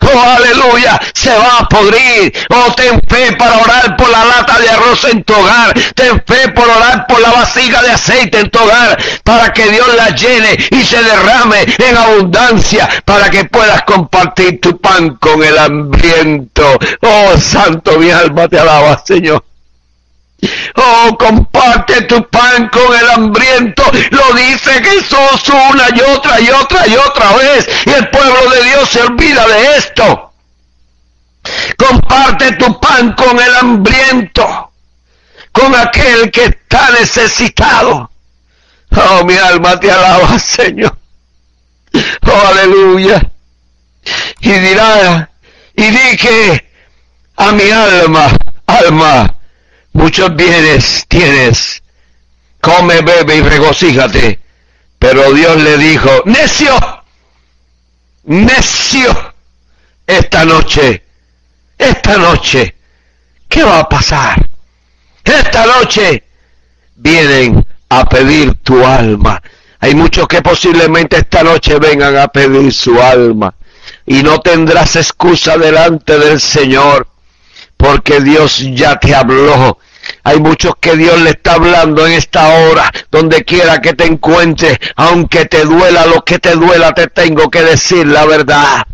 [0.00, 2.32] Oh, aleluya, se va a podrir.
[2.50, 5.74] Oh, ten fe para orar por la lata de arroz en tu hogar.
[5.94, 8.96] Ten fe por orar por la vasija de aceite en tu hogar.
[9.24, 12.88] Para que Dios la llene y se derrame en abundancia.
[13.04, 16.78] Para que puedas compartir tu pan con el hambriento.
[17.02, 19.44] Oh, santo, mi alma te alaba, Señor.
[20.76, 21.18] Oh,
[21.68, 23.82] comparte tu pan con el hambriento.
[24.10, 27.68] Lo dice Jesús una y otra y otra y otra vez.
[27.86, 30.32] Y el pueblo de Dios se olvida de esto.
[31.76, 34.72] Comparte tu pan con el hambriento.
[35.52, 38.10] Con aquel que está necesitado.
[38.96, 40.96] Oh, mi alma te alaba, Señor.
[42.26, 43.30] Oh, aleluya.
[44.40, 45.30] Y dirá,
[45.74, 46.64] y dije
[47.36, 48.28] a mi alma,
[48.66, 49.37] alma,
[49.98, 51.82] muchos bienes tienes,
[52.60, 54.38] come, bebe y regocíjate.
[54.98, 56.76] Pero Dios le dijo, necio,
[58.24, 59.34] necio,
[60.06, 61.04] esta noche,
[61.76, 62.76] esta noche,
[63.48, 64.48] ¿qué va a pasar?
[65.24, 66.24] Esta noche
[66.96, 69.42] vienen a pedir tu alma.
[69.80, 73.54] Hay muchos que posiblemente esta noche vengan a pedir su alma
[74.06, 77.06] y no tendrás excusa delante del Señor
[77.76, 79.78] porque Dios ya te habló
[80.24, 84.78] hay muchos que Dios le está hablando en esta hora, donde quiera que te encuentres,
[84.96, 88.86] aunque te duela lo que te duela, te tengo que decir la verdad.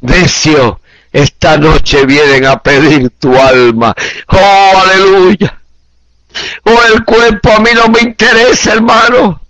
[0.00, 0.80] Decio,
[1.12, 3.94] esta noche vienen a pedir tu alma.
[4.28, 5.60] Oh, aleluya.
[6.64, 9.40] O el cuerpo a mí no me interesa, hermano.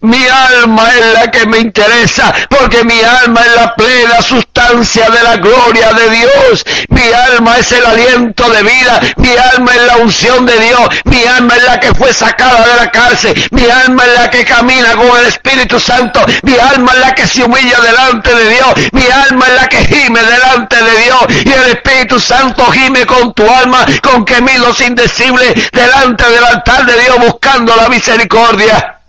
[0.00, 5.22] Mi alma es la que me interesa, porque mi alma es la plena sustancia de
[5.22, 6.64] la gloria de Dios.
[6.88, 11.24] Mi alma es el aliento de vida, mi alma es la unción de Dios, mi
[11.24, 14.92] alma es la que fue sacada de la cárcel, mi alma es la que camina
[14.92, 19.04] con el Espíritu Santo, mi alma es la que se humilla delante de Dios, mi
[19.04, 21.20] alma es la que gime delante de Dios.
[21.44, 27.00] Y el Espíritu Santo gime con tu alma con gemidos indecibles delante del altar de
[27.00, 28.99] Dios buscando la misericordia.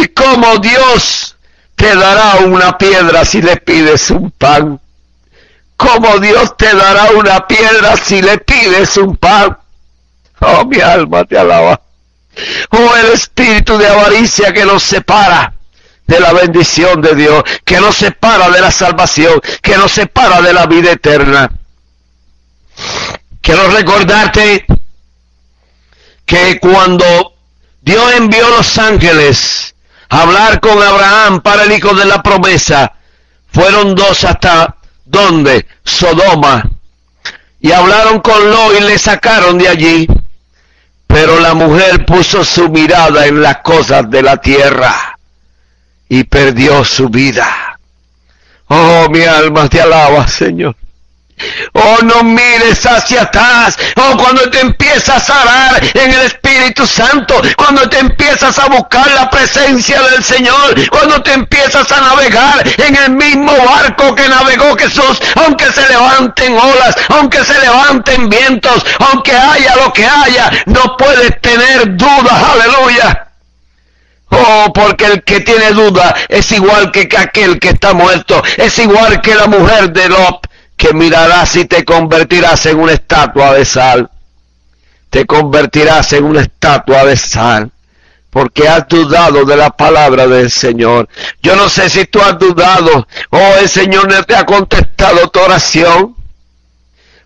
[0.00, 1.36] Y como Dios
[1.76, 4.80] te dará una piedra si le pides un pan.
[5.76, 9.58] Como Dios te dará una piedra si le pides un pan.
[10.40, 11.80] Oh, mi alma te alaba.
[12.70, 15.52] Oh, el espíritu de avaricia que nos separa
[16.06, 20.52] de la bendición de Dios, que nos separa de la salvación, que nos separa de
[20.52, 21.50] la vida eterna.
[23.40, 24.64] Quiero recordarte
[26.24, 27.34] que cuando
[27.82, 29.74] Dios envió los ángeles
[30.12, 32.92] hablar con Abraham para el hijo de la promesa.
[33.50, 35.66] Fueron dos hasta donde?
[35.84, 36.62] Sodoma.
[37.60, 40.06] Y hablaron con Lo y le sacaron de allí.
[41.06, 45.18] Pero la mujer puso su mirada en las cosas de la tierra
[46.08, 47.78] y perdió su vida.
[48.68, 50.76] Oh, mi alma te alaba, Señor.
[51.72, 53.76] Oh, no mires hacia atrás.
[53.96, 59.10] Oh, cuando te empiezas a arar en el Espíritu Santo, cuando te empiezas a buscar
[59.12, 64.76] la presencia del Señor, cuando te empiezas a navegar en el mismo barco que navegó
[64.76, 70.96] Jesús, aunque se levanten olas, aunque se levanten vientos, aunque haya lo que haya, no
[70.96, 72.42] puedes tener dudas.
[72.52, 73.28] Aleluya.
[74.34, 79.20] Oh, porque el que tiene duda es igual que aquel que está muerto, es igual
[79.20, 80.48] que la mujer de Lot
[80.82, 84.10] que mirarás y te convertirás en una estatua de sal.
[85.10, 87.70] Te convertirás en una estatua de sal.
[88.30, 91.08] Porque has dudado de la palabra del Señor.
[91.40, 93.06] Yo no sé si tú has dudado.
[93.30, 96.16] Oh, el Señor no te ha contestado tu oración.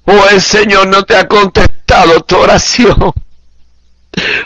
[0.05, 3.15] Oh, el Señor no te ha contestado tu oración.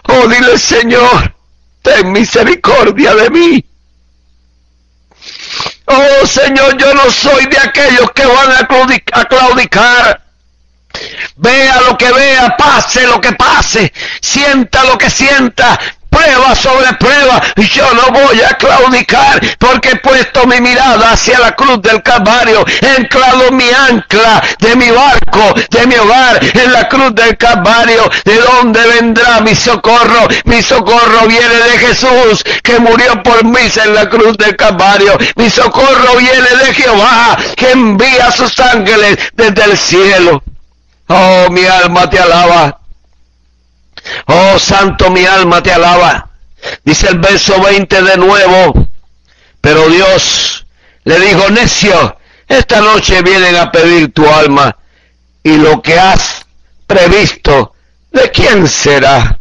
[0.09, 1.35] Oh, dile Señor,
[1.83, 3.65] ten misericordia de mí.
[5.87, 10.23] Oh Señor, yo no soy de aquellos que van a claudicar.
[11.37, 15.79] Vea lo que vea, pase lo que pase, sienta lo que sienta,
[16.11, 21.53] prueba sobre prueba, yo no voy a claudicar, porque he puesto mi mirada hacia la
[21.53, 23.09] cruz del Calvario, he
[23.53, 28.81] mi ancla de mi barco, de mi hogar, en la cruz del Calvario, de donde
[28.87, 34.37] vendrá mi socorro, mi socorro viene de Jesús, que murió por mí en la cruz
[34.37, 40.43] del Calvario, mi socorro viene de Jehová, que envía sus ángeles desde el cielo.
[41.09, 42.80] Oh, mi alma te alaba.
[44.27, 46.31] Oh santo, mi alma te alaba.
[46.85, 48.89] Dice el verso 20 de nuevo.
[49.61, 50.67] Pero Dios
[51.05, 52.17] le dijo, necio,
[52.49, 54.77] esta noche vienen a pedir tu alma
[55.43, 56.45] y lo que has
[56.87, 57.75] previsto,
[58.11, 59.39] ¿de quién será?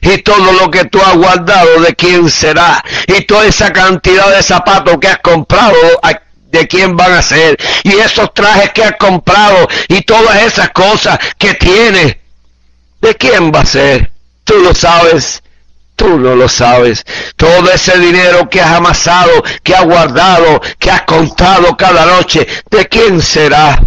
[0.00, 2.82] Y todo lo que tú has guardado, ¿de quién será?
[3.06, 5.76] Y toda esa cantidad de zapatos que has comprado,
[6.50, 7.56] ¿de quién van a ser?
[7.82, 12.16] Y esos trajes que has comprado y todas esas cosas que tienes,
[13.00, 14.10] ¿De quién va a ser?
[14.44, 15.42] Tú lo sabes.
[15.96, 17.04] Tú no lo sabes.
[17.36, 22.86] Todo ese dinero que has amasado, que has guardado, que has contado cada noche, ¿de
[22.86, 23.82] quién será?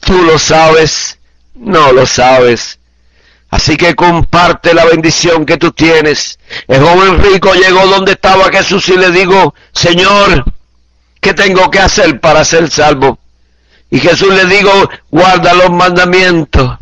[0.00, 1.18] Tú lo sabes.
[1.54, 2.78] No lo sabes.
[3.50, 6.38] Así que comparte la bendición que tú tienes.
[6.66, 10.44] El joven rico llegó donde estaba Jesús y le dijo, Señor,
[11.20, 13.18] ¿qué tengo que hacer para ser salvo?
[13.90, 16.78] Y Jesús le dijo, guarda los mandamientos.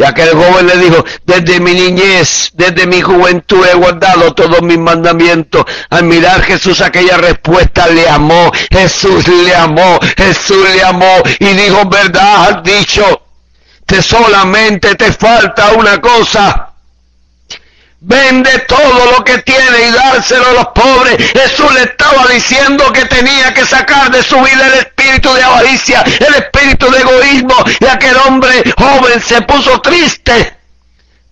[0.00, 4.78] Y aquel joven le dijo, desde mi niñez, desde mi juventud he guardado todos mis
[4.78, 5.66] mandamientos.
[5.90, 11.84] Al mirar Jesús aquella respuesta le amó, Jesús le amó, Jesús le amó y dijo,
[11.84, 13.20] verdad has dicho,
[13.84, 16.69] te solamente te falta una cosa
[18.02, 21.18] Vende todo lo que tiene y dárselo a los pobres.
[21.32, 26.02] Jesús le estaba diciendo que tenía que sacar de su vida el espíritu de avaricia,
[26.02, 27.54] el espíritu de egoísmo.
[27.78, 30.56] Y aquel hombre joven se puso triste.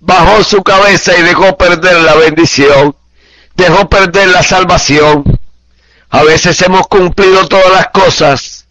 [0.00, 2.94] Bajó su cabeza y dejó perder la bendición.
[3.54, 5.24] Dejó perder la salvación.
[6.10, 8.66] A veces hemos cumplido todas las cosas.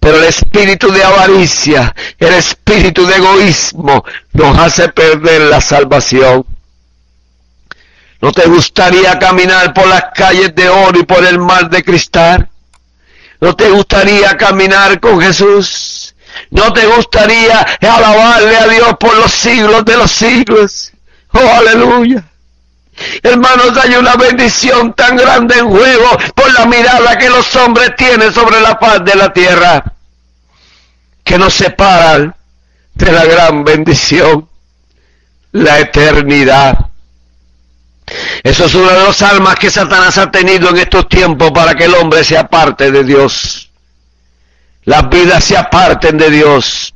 [0.00, 6.46] Pero el espíritu de avaricia, el espíritu de egoísmo nos hace perder la salvación.
[8.20, 12.48] ¿No te gustaría caminar por las calles de oro y por el mar de cristal?
[13.40, 16.14] ¿No te gustaría caminar con Jesús?
[16.50, 20.92] ¿No te gustaría alabarle a Dios por los siglos de los siglos?
[21.32, 22.24] Oh, aleluya.
[23.22, 28.32] Hermanos, hay una bendición tan grande en juego por la mirada que los hombres tienen
[28.32, 29.84] sobre la paz de la tierra,
[31.22, 32.34] que nos separan
[32.94, 34.48] de la gran bendición,
[35.52, 36.78] la eternidad.
[38.42, 41.84] Eso es una de las almas que Satanás ha tenido en estos tiempos para que
[41.84, 43.70] el hombre sea parte de Dios.
[44.84, 46.94] Las vidas se aparten de Dios.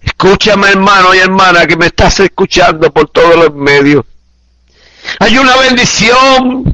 [0.00, 4.04] Escúchame hermano y hermana que me estás escuchando por todos los medios.
[5.18, 6.72] Hay una bendición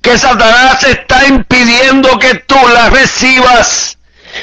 [0.00, 3.98] que Satanás está impidiendo que tú la recibas.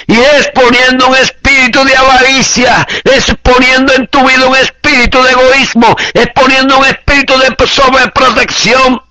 [0.07, 5.31] Y es poniendo un espíritu de avaricia, es poniendo en tu vida un espíritu de
[5.31, 9.01] egoísmo, es poniendo un espíritu de sobreprotección.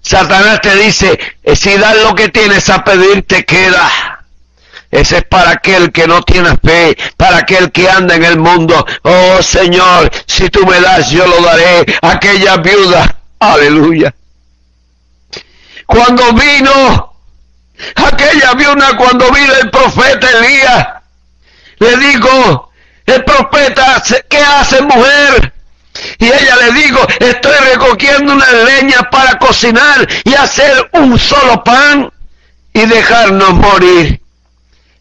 [0.00, 1.18] Satanás te dice,
[1.54, 4.20] si das lo que tienes a pedir, te queda.
[4.90, 8.84] Ese es para aquel que no tiene fe, para aquel que anda en el mundo.
[9.02, 11.86] Oh Señor, si tú me das, yo lo daré.
[12.02, 14.12] Aquella viuda, aleluya.
[15.86, 17.09] Cuando vino,
[17.94, 20.88] aquella viuda, cuando vino el profeta Elías,
[21.78, 22.70] le digo,
[23.06, 25.52] el profeta, ¿qué hace mujer?
[26.18, 32.10] Y ella le digo, estoy recogiendo una leña para cocinar y hacer un solo pan
[32.72, 34.20] y dejarnos morir.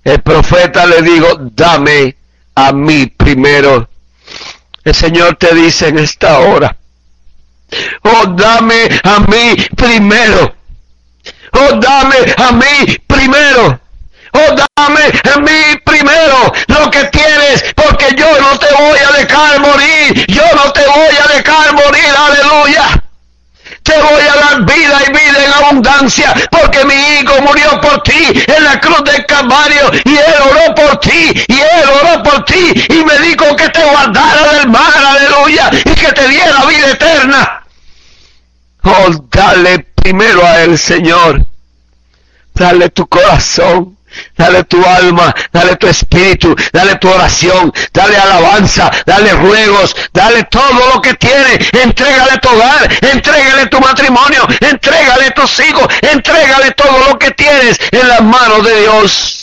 [0.04, 2.16] El profeta le digo, dame
[2.56, 3.90] a mí primero.
[4.84, 6.76] El Señor te dice en esta hora,
[8.04, 10.56] oh dame a mí primero.
[11.54, 13.80] Oh dame a mí primero.
[14.34, 15.02] Oh dame
[15.34, 20.26] a mí primero lo que tienes, porque yo no te voy a dejar morir.
[20.28, 22.14] Yo no te voy a dejar morir.
[22.18, 23.04] Aleluya
[23.84, 28.44] te voy a dar vida y vida en abundancia, porque mi hijo murió por ti
[28.48, 32.72] en la cruz del Calvario y él oró por ti y él oró por ti
[32.90, 37.64] y me dijo que te guardara del mal, aleluya, y que te diera vida eterna.
[38.84, 41.46] Oh, dale primero a él, Señor.
[42.54, 44.00] Dale tu corazón.
[44.36, 50.94] Dale tu alma, dale tu espíritu, dale tu oración, dale alabanza, dale ruegos, dale todo
[50.94, 57.20] lo que tiene, entrégale tu hogar, entrégale tu matrimonio, entrégale tus hijos, entrégale todo lo
[57.20, 59.39] que tienes en las manos de Dios.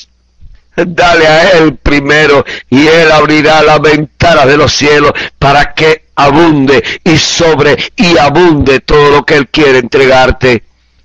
[0.77, 6.83] Dale a Él primero y Él abrirá la ventana de los cielos para que abunde
[7.03, 10.65] y sobre y abunde todo lo que Él quiere entregarte.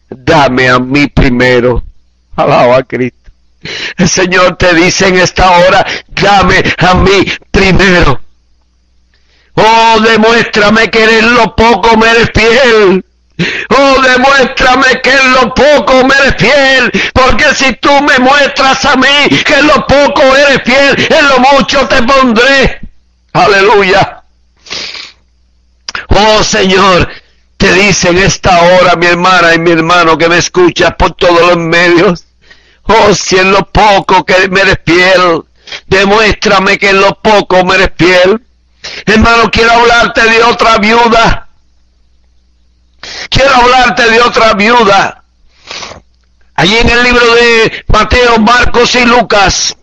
[0.10, 1.84] Dame a mí primero.
[2.36, 3.32] Alaba a Cristo.
[3.98, 8.20] El Señor te dice en esta hora, llame a mí primero.
[9.54, 13.06] Oh, demuéstrame que eres lo poco me eres fiel.
[13.70, 18.96] Oh, demuéstrame que en lo poco me eres fiel, porque si tú me muestras a
[18.96, 22.82] mí que en lo poco eres fiel, en lo mucho te pondré.
[23.34, 24.24] Aleluya.
[26.10, 27.10] Oh Señor,
[27.58, 31.42] te dice en esta hora mi hermana y mi hermano que me escuchas por todos
[31.48, 32.26] los medios.
[32.84, 35.44] Oh, si en lo poco que me eres fiel,
[35.88, 38.42] demuéstrame que en lo poco me eres fiel.
[39.06, 41.48] Hermano, quiero hablarte de otra viuda.
[43.30, 45.24] Quiero hablarte de otra viuda.
[46.56, 49.76] Allí en el libro de Mateo, Marcos y Lucas,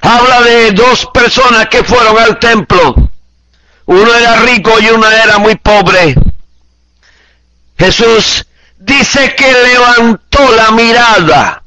[0.00, 2.94] habla de dos personas que fueron al templo.
[3.86, 6.14] Uno era rico y uno era muy pobre.
[7.78, 8.46] Jesús
[8.78, 11.62] dice que levantó la mirada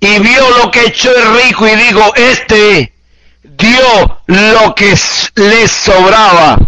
[0.00, 2.92] y vio lo que echó el rico y dijo, este
[3.42, 4.98] dio lo que
[5.36, 6.58] le sobraba.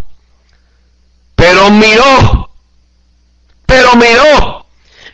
[1.34, 2.50] Pero miró,
[3.66, 4.66] pero miró.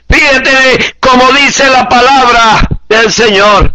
[0.08, 3.72] Fíjate como dice la palabra del Señor.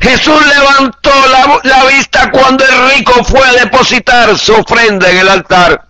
[0.00, 5.28] Jesús levantó la, la, vista cuando el rico fue a depositar su ofrenda en el
[5.28, 5.88] altar.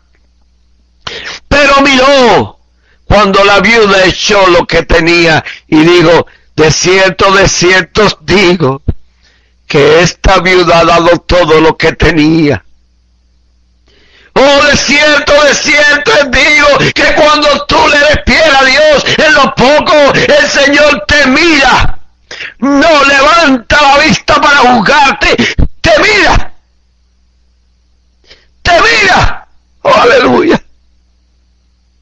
[1.47, 2.59] Pero miró
[3.05, 6.27] cuando la viuda echó lo que tenía y dijo,
[6.57, 8.83] de cierto, de cierto digo
[9.67, 12.65] que esta viuda ha dado todo lo que tenía.
[14.41, 19.55] Oh, de cierto, de cierto digo que cuando tú le des a Dios en lo
[19.55, 21.99] poco, el Señor te mira.
[22.59, 25.37] No levanta la vista para juzgarte,
[25.81, 26.53] te mira.
[28.63, 29.47] Te mira.
[29.83, 30.61] Oh, aleluya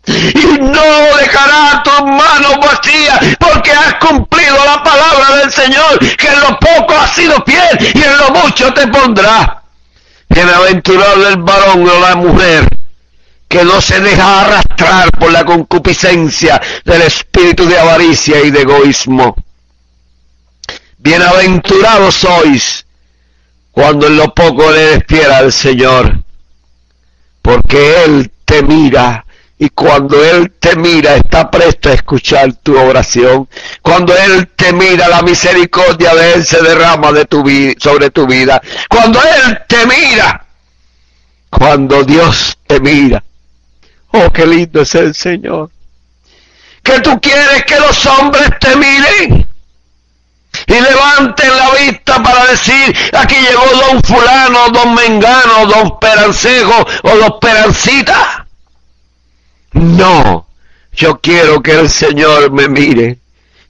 [0.07, 6.41] y no dejará tus manos vacías porque has cumplido la palabra del Señor que en
[6.41, 9.63] lo poco has sido fiel y en lo mucho te pondrá.
[10.29, 12.69] Bienaventurado el varón o la mujer
[13.49, 19.37] que no se deja arrastrar por la concupiscencia del espíritu de avaricia y de egoísmo.
[20.99, 22.87] Bienaventurados sois
[23.71, 26.25] cuando en lo poco le despiera al Señor
[27.43, 29.26] porque Él te mira.
[29.59, 33.49] Y cuando Él te mira, está presto a escuchar tu oración.
[33.81, 37.43] Cuando Él te mira, la misericordia de Él se derrama de tu
[37.79, 38.61] sobre tu vida.
[38.89, 40.45] Cuando Él te mira,
[41.49, 43.23] cuando Dios te mira.
[44.13, 45.71] Oh, qué lindo es el Señor.
[46.83, 49.49] Que tú quieres que los hombres te miren
[50.67, 57.17] y levanten la vista para decir, aquí llegó don fulano, don mengano, don perancejo o
[57.17, 58.46] don perancita.
[59.77, 60.47] No,
[60.93, 63.19] yo quiero que el Señor me mire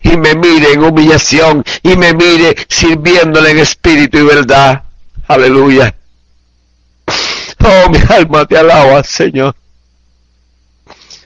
[0.03, 4.85] y me mire en humillación y me mire sirviéndole en espíritu y verdad.
[5.27, 5.93] Aleluya.
[7.59, 9.57] Oh, mi alma te alaba, Señor.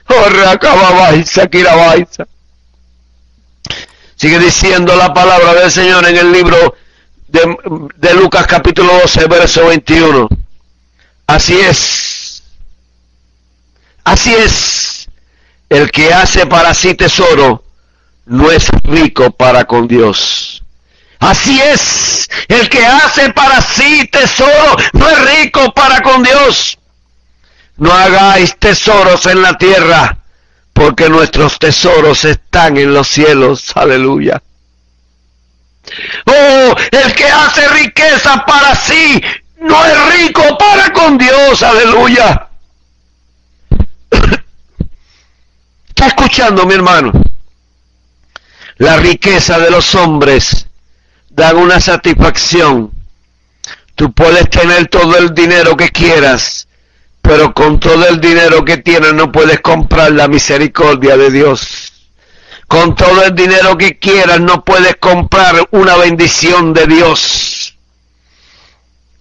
[0.07, 0.25] Oh.
[4.15, 6.75] Sigue diciendo la palabra del Señor en el libro
[7.27, 7.55] de,
[7.97, 10.27] de Lucas capítulo 12, verso 21.
[11.27, 12.10] Así es.
[14.03, 15.09] Así es.
[15.69, 17.63] El que hace para sí tesoro
[18.25, 20.63] no es rico para con Dios.
[21.19, 22.27] Así es.
[22.47, 26.77] El que hace para sí tesoro no es rico para con Dios.
[27.77, 30.17] No hagáis tesoros en la tierra
[30.73, 33.71] porque nuestros tesoros están en los cielos.
[33.75, 34.41] Aleluya.
[36.25, 39.21] Oh, el que hace riqueza para sí
[39.59, 41.61] no es rico para con Dios.
[41.63, 42.50] Aleluya.
[46.01, 47.11] ¿Está escuchando, mi hermano?
[48.77, 50.65] La riqueza de los hombres
[51.29, 52.91] da una satisfacción.
[53.93, 56.67] Tú puedes tener todo el dinero que quieras,
[57.21, 62.09] pero con todo el dinero que tienes no puedes comprar la misericordia de Dios.
[62.67, 67.77] Con todo el dinero que quieras no puedes comprar una bendición de Dios.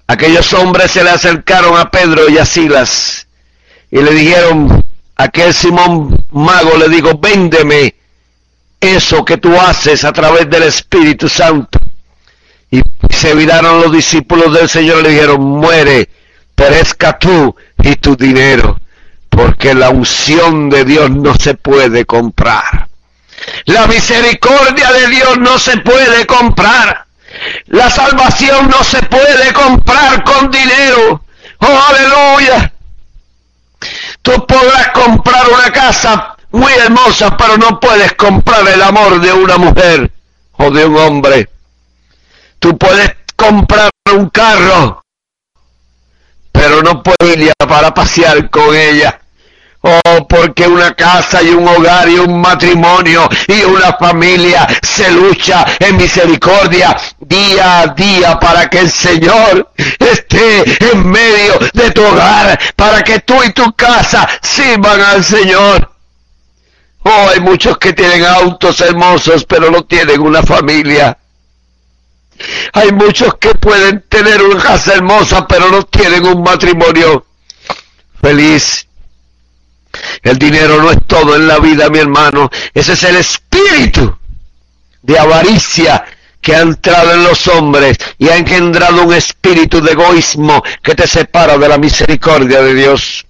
[0.06, 3.26] Aquellos hombres se le acercaron a Pedro y a Silas
[3.90, 4.82] y le dijeron,
[5.22, 7.94] aquel Simón Mago le dijo, véndeme
[8.80, 11.78] eso que tú haces a través del Espíritu Santo.
[12.70, 16.08] Y se viraron los discípulos del Señor y le dijeron, muere,
[16.54, 18.80] perezca tú y tu dinero,
[19.28, 22.88] porque la unción de Dios no se puede comprar.
[23.66, 27.06] La misericordia de Dios no se puede comprar.
[27.66, 31.24] La salvación no se puede comprar con dinero.
[31.58, 32.72] Oh, aleluya.
[34.22, 39.56] Tú podrás comprar una casa muy hermosa, pero no puedes comprar el amor de una
[39.56, 40.10] mujer
[40.52, 41.48] o de un hombre.
[42.58, 45.02] Tú puedes comprar un carro,
[46.52, 49.19] pero no puedes ir para pasear con ella.
[49.82, 55.64] Oh, porque una casa y un hogar y un matrimonio y una familia se lucha
[55.78, 62.60] en misericordia día a día para que el Señor esté en medio de tu hogar,
[62.76, 65.90] para que tú y tu casa sirvan al Señor.
[67.02, 71.16] Oh, hay muchos que tienen autos hermosos, pero no tienen una familia.
[72.74, 77.24] Hay muchos que pueden tener una casa hermosa, pero no tienen un matrimonio
[78.20, 78.86] feliz.
[80.22, 82.50] El dinero no es todo en la vida, mi hermano.
[82.74, 84.16] Ese es el espíritu
[85.02, 86.04] de avaricia
[86.40, 91.06] que ha entrado en los hombres y ha engendrado un espíritu de egoísmo que te
[91.06, 93.26] separa de la misericordia de Dios.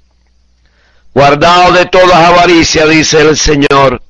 [1.12, 4.01] Guardado de toda avaricia, dice el Señor.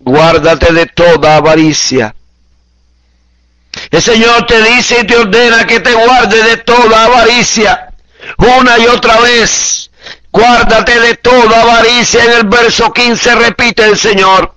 [0.00, 2.14] Guárdate de toda avaricia.
[3.90, 7.88] El Señor te dice y te ordena que te guarde de toda avaricia.
[8.36, 9.79] Una y otra vez.
[10.32, 12.24] Guárdate de toda avaricia.
[12.24, 14.54] En el verso 15 repite el Señor.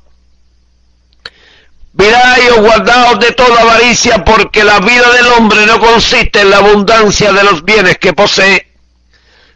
[1.93, 7.31] Miráis guardaos de toda avaricia porque la vida del hombre no consiste en la abundancia
[7.31, 8.67] de los bienes que posee.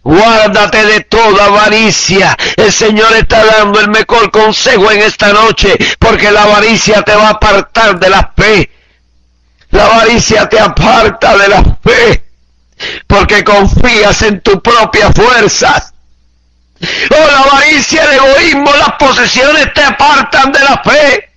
[0.03, 2.37] Guárdate de toda avaricia.
[2.55, 7.27] El Señor está dando el mejor consejo en esta noche porque la avaricia te va
[7.27, 8.69] a apartar de la fe.
[9.71, 12.23] La avaricia te aparta de la fe
[13.07, 15.93] porque confías en tu propia fuerza.
[16.81, 21.29] Oh, la avaricia, el egoísmo, las posesiones te apartan de la fe.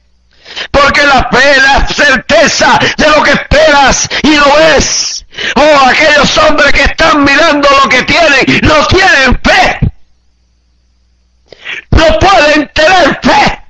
[0.70, 5.24] Porque la fe es la certeza de lo que esperas y lo ves.
[5.54, 9.78] Oh, aquellos hombres que están mirando lo que tienen, no tienen fe.
[11.90, 13.60] No pueden tener fe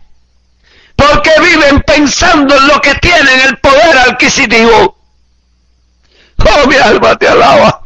[0.97, 4.97] porque viven pensando en lo que tienen, el poder adquisitivo.
[6.39, 7.80] Oh, mi alma te alaba.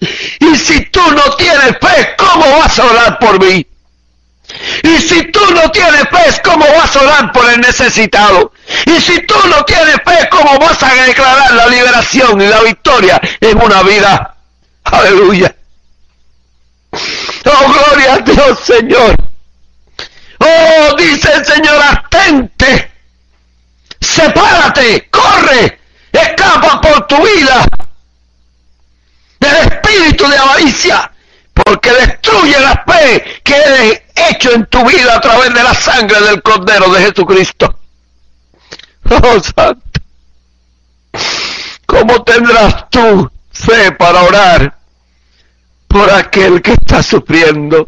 [0.00, 3.66] Y si tú no tienes fe, ¿cómo vas a orar por mí?
[4.82, 8.52] Y si tú no tienes fe, ¿cómo vas a orar por el necesitado?
[8.86, 13.20] Y si tú no tienes fe, ¿cómo vas a declarar la liberación y la victoria
[13.40, 14.34] en una vida?
[14.84, 15.54] Aleluya.
[16.92, 19.16] Oh, gloria a Dios, Señor.
[20.38, 22.90] Oh, dice el Señor, atente.
[24.00, 25.78] Sepárate, corre,
[26.12, 27.66] escapa por tu vida
[30.02, 31.12] de avaricia,
[31.52, 36.20] porque destruye la fe que eres hecho en tu vida a través de la sangre
[36.20, 37.76] del Cordero de Jesucristo.
[39.12, 40.00] Oh, Santo.
[41.84, 44.78] ¿Cómo tendrás tú fe para orar
[45.88, 47.84] por aquel que está sufriendo?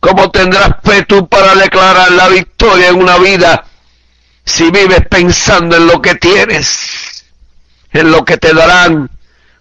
[0.00, 3.64] ¿Cómo tendrás fe tú para declarar la victoria en una vida
[4.44, 7.24] si vives pensando en lo que tienes,
[7.92, 9.08] en lo que te darán,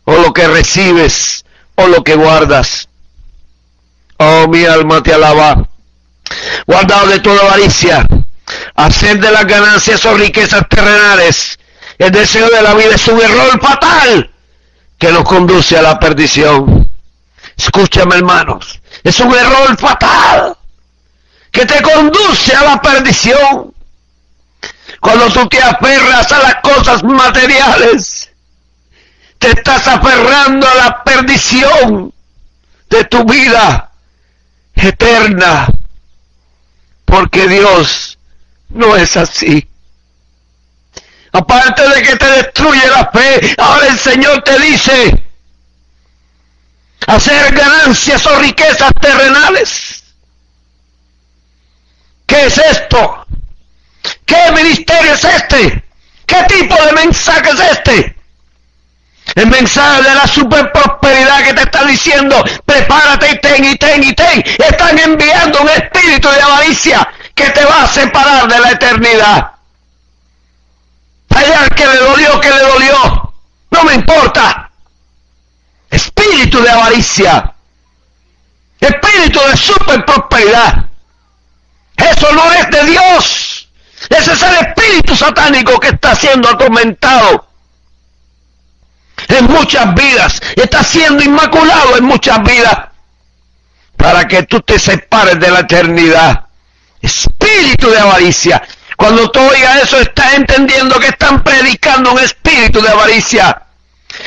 [0.09, 1.45] o lo que recibes,
[1.79, 2.87] o lo que guardas?
[4.17, 5.67] Oh, mi alma te alaba.
[6.67, 8.05] Guardado de toda avaricia,
[8.75, 11.59] hacer de las ganancias o riquezas terrenales
[11.99, 14.31] el deseo de la vida es un error fatal
[14.97, 16.89] que nos conduce a la perdición.
[17.57, 20.57] Escúchame hermanos, es un error fatal
[21.51, 23.73] que te conduce a la perdición.
[25.01, 28.28] Cuando tú te aferras a las cosas materiales,
[29.39, 32.13] te estás aferrando a la perdición
[32.89, 33.91] de tu vida
[34.75, 35.67] eterna.
[37.05, 38.19] Porque Dios
[38.69, 39.67] no es así.
[41.31, 45.23] Aparte de que te destruye la fe, ahora el Señor te dice,
[47.07, 50.03] hacer ganancias o riquezas terrenales.
[52.25, 53.25] ¿Qué es esto?
[54.25, 55.83] ¿Qué ministerio es este?
[56.25, 58.18] ¿Qué tipo de mensaje es este?
[59.35, 64.03] El mensaje de la super prosperidad que te está diciendo, prepárate y ten y ten
[64.03, 64.43] y ten.
[64.57, 69.51] Están enviando un espíritu de avaricia que te va a separar de la eternidad.
[71.35, 73.33] Allá que le dolió, que le dolió.
[73.71, 74.71] No me importa.
[75.89, 77.53] Espíritu de avaricia.
[78.79, 80.85] Espíritu de super prosperidad.
[81.97, 83.69] Eso no es de Dios.
[84.09, 87.48] Ese es el espíritu satánico que está siendo atormentado
[89.29, 90.41] en muchas vidas.
[90.55, 92.77] Está siendo inmaculado en muchas vidas.
[93.95, 96.45] Para que tú te separes de la eternidad.
[97.01, 98.61] Espíritu de avaricia.
[98.97, 103.61] Cuando tú oigas eso, estás entendiendo que están predicando un espíritu de avaricia.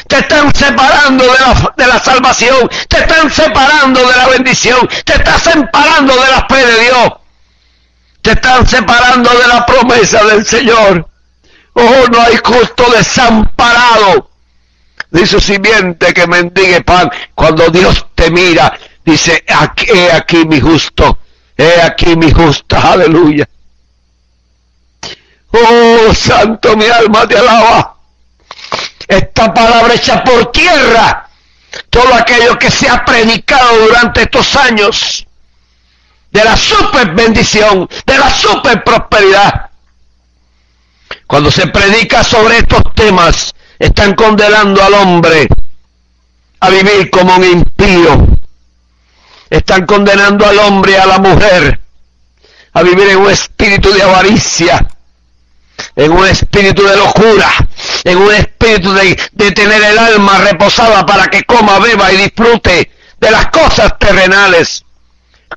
[0.07, 2.71] Te están separando de la, de la salvación.
[2.89, 4.89] Te están separando de la bendición.
[5.05, 7.13] Te están separando de la fe de Dios.
[8.23, 11.09] Te están separando de la promesa del Señor.
[11.75, 14.32] Oh, no hay justo desamparado.
[15.13, 17.11] Dice su simiente que mendigue pan.
[17.35, 18.73] Cuando Dios te mira,
[19.05, 21.19] dice, he aquí mi justo.
[21.57, 22.81] He aquí mi justa.
[22.93, 23.47] Aleluya.
[25.51, 27.95] Oh, santo, mi alma te alaba.
[29.07, 31.29] Esta palabra hecha por tierra.
[31.91, 35.27] Todo aquello que se ha predicado durante estos años.
[36.31, 39.69] De la super bendición, de la super prosperidad.
[41.27, 45.49] Cuando se predica sobre estos temas, están condenando al hombre
[46.61, 48.29] a vivir como un impío.
[49.51, 51.81] Están condenando al hombre y a la mujer
[52.75, 54.87] a vivir en un espíritu de avaricia,
[55.97, 57.51] en un espíritu de locura,
[58.05, 62.89] en un espíritu de, de, tener el alma reposada para que coma, beba y disfrute
[63.19, 64.85] de las cosas terrenales.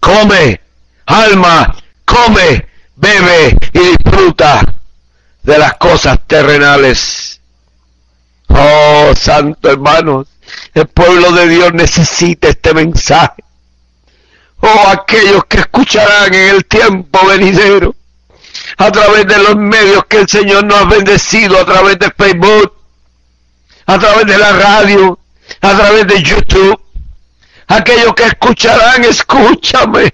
[0.01, 0.59] Come,
[1.05, 2.65] alma, come,
[2.95, 4.73] bebe y disfruta
[5.43, 7.34] de las cosas terrenales.
[8.57, 10.27] Oh, santo hermanos,
[10.73, 13.43] el pueblo de Dios necesita este mensaje.
[14.61, 17.93] Oh, aquellos que escucharán en el tiempo venidero
[18.77, 22.73] a través de los medios que el Señor nos ha bendecido, a través de Facebook,
[23.85, 25.19] a través de la radio,
[25.61, 26.79] a través de YouTube.
[27.67, 30.13] Aquellos que escucharán, escúchame.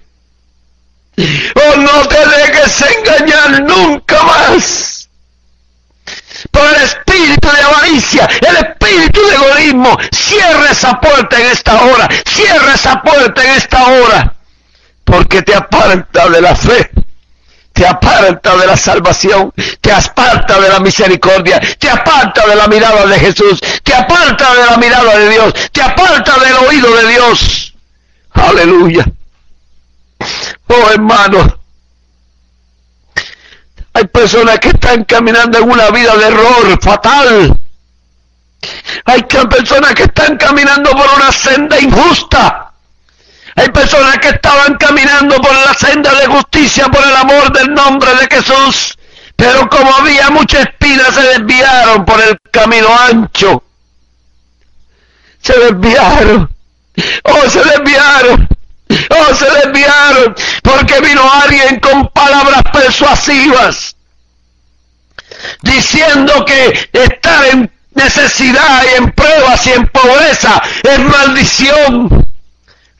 [1.16, 5.01] Oh, no te dejes engañar nunca más.
[6.52, 12.08] Por el espíritu de avaricia, el espíritu de egoísmo, cierra esa puerta en esta hora,
[12.24, 14.34] cierra esa puerta en esta hora,
[15.02, 16.90] porque te aparta de la fe
[17.72, 23.06] te aparta de la salvación, te aparta de la misericordia, te aparta de la mirada
[23.06, 27.74] de Jesús, te aparta de la mirada de Dios, te aparta del oído de Dios.
[28.32, 29.06] Aleluya.
[30.68, 31.58] Oh hermano,
[34.32, 37.60] personas que están caminando en una vida de error fatal.
[39.04, 42.72] Hay personas que están caminando por una senda injusta.
[43.56, 48.08] Hay personas que estaban caminando por la senda de justicia por el amor del nombre
[48.14, 48.96] de Jesús,
[49.36, 53.62] pero como había mucha espina se desviaron por el camino ancho.
[55.42, 56.50] Se desviaron.
[57.24, 58.48] Oh, se desviaron.
[59.10, 63.96] Oh, se desviaron porque vino alguien con palabras persuasivas
[65.62, 72.24] diciendo que estar en necesidad y en pruebas y en pobreza es maldición.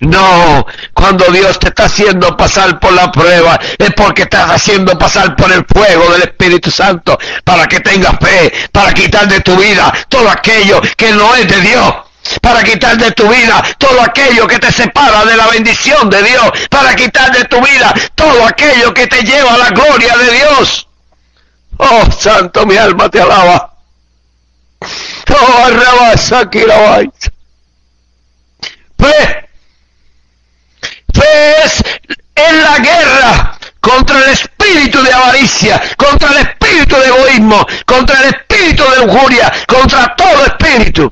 [0.03, 5.37] No, cuando Dios te está haciendo pasar por la prueba, es porque estás haciendo pasar
[5.37, 9.93] por el fuego del Espíritu Santo para que tengas fe, para quitar de tu vida
[10.09, 11.95] todo aquello que no es de Dios.
[12.41, 16.51] Para quitar de tu vida todo aquello que te separa de la bendición de Dios.
[16.69, 20.89] Para quitar de tu vida todo aquello que te lleva a la gloria de Dios.
[21.85, 23.75] Oh, santo, mi alma te alaba.
[25.31, 26.61] Oh, arrabasa aquí
[28.99, 29.49] Fe
[31.13, 31.85] Fe es
[32.35, 38.35] en la guerra contra el espíritu de avaricia, contra el espíritu de egoísmo, contra el
[38.35, 41.09] espíritu de lujuria, contra todo espíritu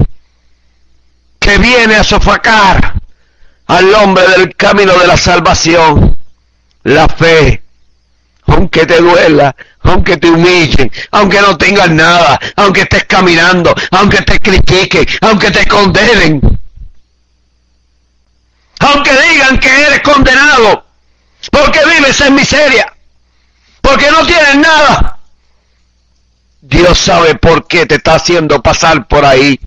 [1.39, 2.95] que viene a sofocar
[3.66, 6.16] al hombre del camino de la salvación.
[6.85, 7.62] La fe,
[8.47, 14.39] aunque te duela, aunque te humillen, aunque no tengas nada, aunque estés caminando, aunque te
[14.39, 16.61] critiquen, aunque te condenen
[18.81, 20.85] aunque digan que eres condenado,
[21.53, 22.93] porque vives en miseria,
[23.81, 25.18] porque no tienes nada.
[26.62, 29.61] Dios sabe por qué te está haciendo pasar por ahí.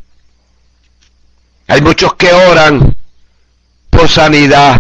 [1.68, 2.96] Hay muchos que oran
[3.90, 4.78] por sanidad.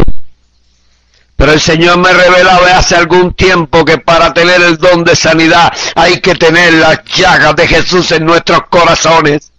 [1.44, 5.74] Pero el Señor me revelaba hace algún tiempo que para tener el don de sanidad
[5.94, 9.52] hay que tener las llagas de Jesús en nuestros corazones.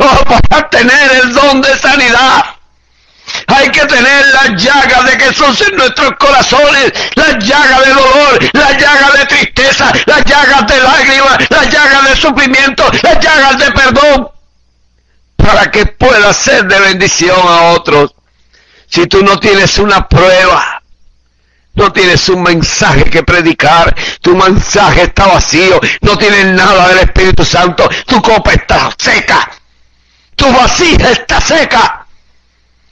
[0.00, 2.44] Oh, para tener el don de sanidad
[3.46, 8.72] hay que tener las llagas de Jesús en nuestros corazones, las llagas de dolor, las
[8.76, 14.28] llagas de tristeza, las llagas de lágrimas, las llagas de sufrimiento, las llagas de perdón,
[15.36, 18.14] para que pueda ser de bendición a otros.
[18.90, 20.82] Si tú no tienes una prueba,
[21.74, 27.44] no tienes un mensaje que predicar, tu mensaje está vacío, no tienes nada del Espíritu
[27.44, 29.50] Santo, tu copa está seca,
[30.36, 32.06] tu vasija está seca.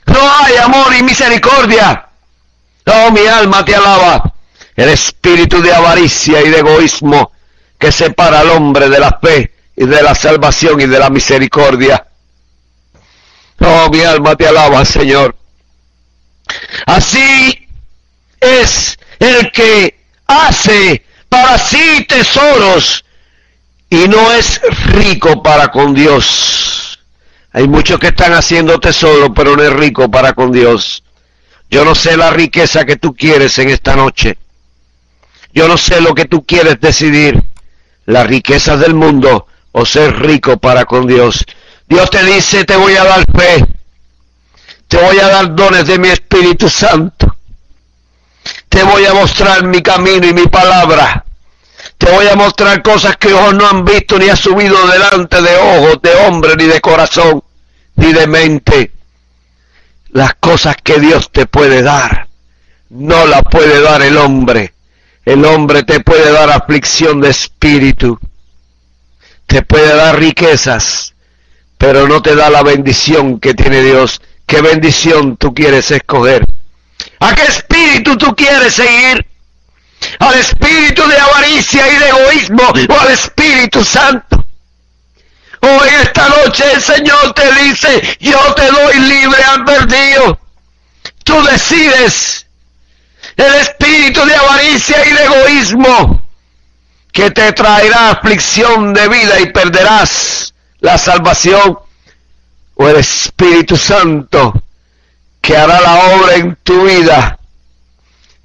[0.05, 2.09] No hay amor y misericordia.
[2.85, 4.33] Oh, mi alma te alaba.
[4.75, 7.31] El espíritu de avaricia y de egoísmo
[7.79, 12.05] que separa al hombre de la fe y de la salvación y de la misericordia.
[13.59, 15.35] Oh, mi alma te alaba, Señor.
[16.85, 17.62] Así
[18.43, 23.03] es el que hace para sí tesoros
[23.89, 24.61] y no es
[24.93, 26.99] rico para con Dios.
[27.51, 31.03] Hay muchos que están haciendo tesoro, pero no es rico para con Dios.
[31.69, 34.37] Yo no sé la riqueza que tú quieres en esta noche.
[35.53, 37.43] Yo no sé lo que tú quieres decidir.
[38.05, 41.45] Las riquezas del mundo o ser rico para con Dios.
[41.87, 43.65] Dios te dice, te voy a dar fe.
[44.87, 47.22] Te voy a dar dones de mi Espíritu Santo.
[48.73, 51.23] Te voy a mostrar mi camino y mi palabra.
[51.95, 55.55] Te voy a mostrar cosas que ojos no han visto ni ha subido delante de
[55.57, 57.43] ojos de hombre ni de corazón
[57.97, 58.91] ni de mente.
[60.09, 62.27] Las cosas que Dios te puede dar,
[62.89, 64.73] no las puede dar el hombre.
[65.23, 68.19] El hombre te puede dar aflicción de espíritu,
[69.45, 71.13] te puede dar riquezas,
[71.77, 74.19] pero no te da la bendición que tiene Dios.
[74.47, 76.43] ¿Qué bendición tú quieres escoger?
[77.23, 79.25] ¿A qué espíritu tú quieres seguir?
[80.19, 84.45] al espíritu de avaricia y de egoísmo o al Espíritu Santo.
[85.61, 90.37] Hoy esta noche el Señor te dice, yo te doy libre albedrío.
[91.23, 92.45] Tú decides
[93.37, 96.21] el espíritu de avaricia y de egoísmo
[97.13, 101.79] que te traerá aflicción de vida y perderás la salvación
[102.75, 104.53] o el Espíritu Santo
[105.43, 107.37] que hará la obra en tu vida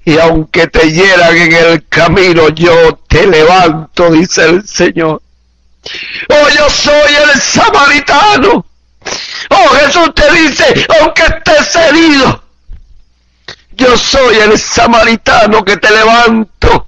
[0.03, 5.21] y aunque te hieran en el camino, yo te levanto, dice el Señor.
[6.29, 8.65] Oh, yo soy el samaritano.
[9.49, 12.43] Oh, Jesús te dice, aunque estés herido,
[13.71, 16.87] yo soy el samaritano que te levanto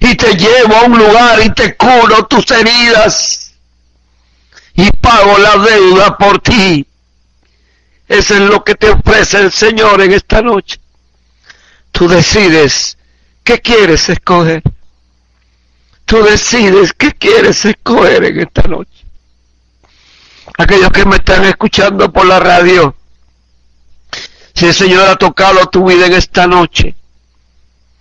[0.00, 3.52] y te llevo a un lugar y te curo tus heridas
[4.74, 6.84] y pago la deuda por ti.
[8.10, 10.80] Eso es lo que te ofrece el Señor en esta noche.
[11.92, 12.98] Tú decides
[13.44, 14.64] qué quieres escoger.
[16.06, 19.04] Tú decides qué quieres escoger en esta noche.
[20.58, 22.96] Aquellos que me están escuchando por la radio,
[24.56, 26.96] si el Señor ha tocado tu vida en esta noche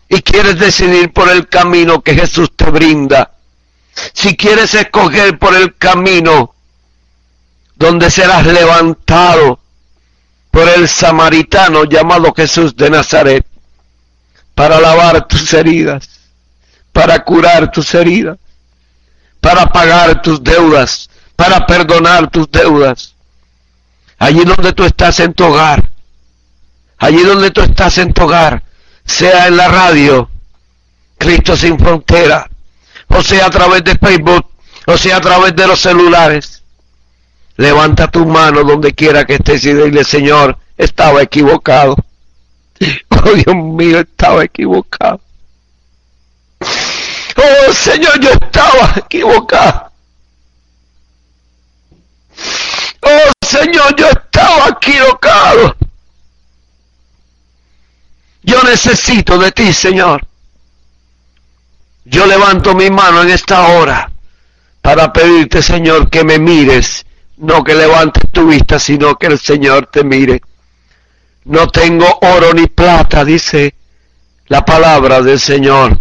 [0.09, 3.35] y quieres decidir por el camino que Jesús te brinda,
[4.15, 6.55] si quieres escoger por el camino
[7.75, 9.59] donde serás levantado,
[10.59, 13.45] por el samaritano llamado Jesús de Nazaret,
[14.53, 16.09] para lavar tus heridas,
[16.91, 18.37] para curar tus heridas,
[19.39, 23.15] para pagar tus deudas, para perdonar tus deudas.
[24.17, 25.91] Allí donde tú estás en tu hogar,
[26.97, 28.61] allí donde tú estás en tu hogar,
[29.05, 30.29] sea en la radio,
[31.17, 32.49] Cristo sin frontera,
[33.07, 34.45] o sea a través de Facebook,
[34.87, 36.58] o sea a través de los celulares.
[37.59, 41.95] Levanta tu mano donde quiera que estés y dile, Señor, estaba equivocado.
[43.21, 45.19] Oh Dios mío, estaba equivocado.
[46.61, 49.91] Oh Señor, yo estaba equivocado.
[53.01, 55.75] Oh Señor, yo estaba equivocado.
[58.41, 60.25] Yo necesito de ti, Señor.
[62.05, 64.09] Yo levanto mi mano en esta hora
[64.81, 67.05] para pedirte, Señor, que me mires,
[67.39, 70.41] no que levantes tu vista, sino que el Señor te mire.
[71.45, 73.73] No tengo oro ni plata, dice
[74.47, 75.97] la palabra del Señor.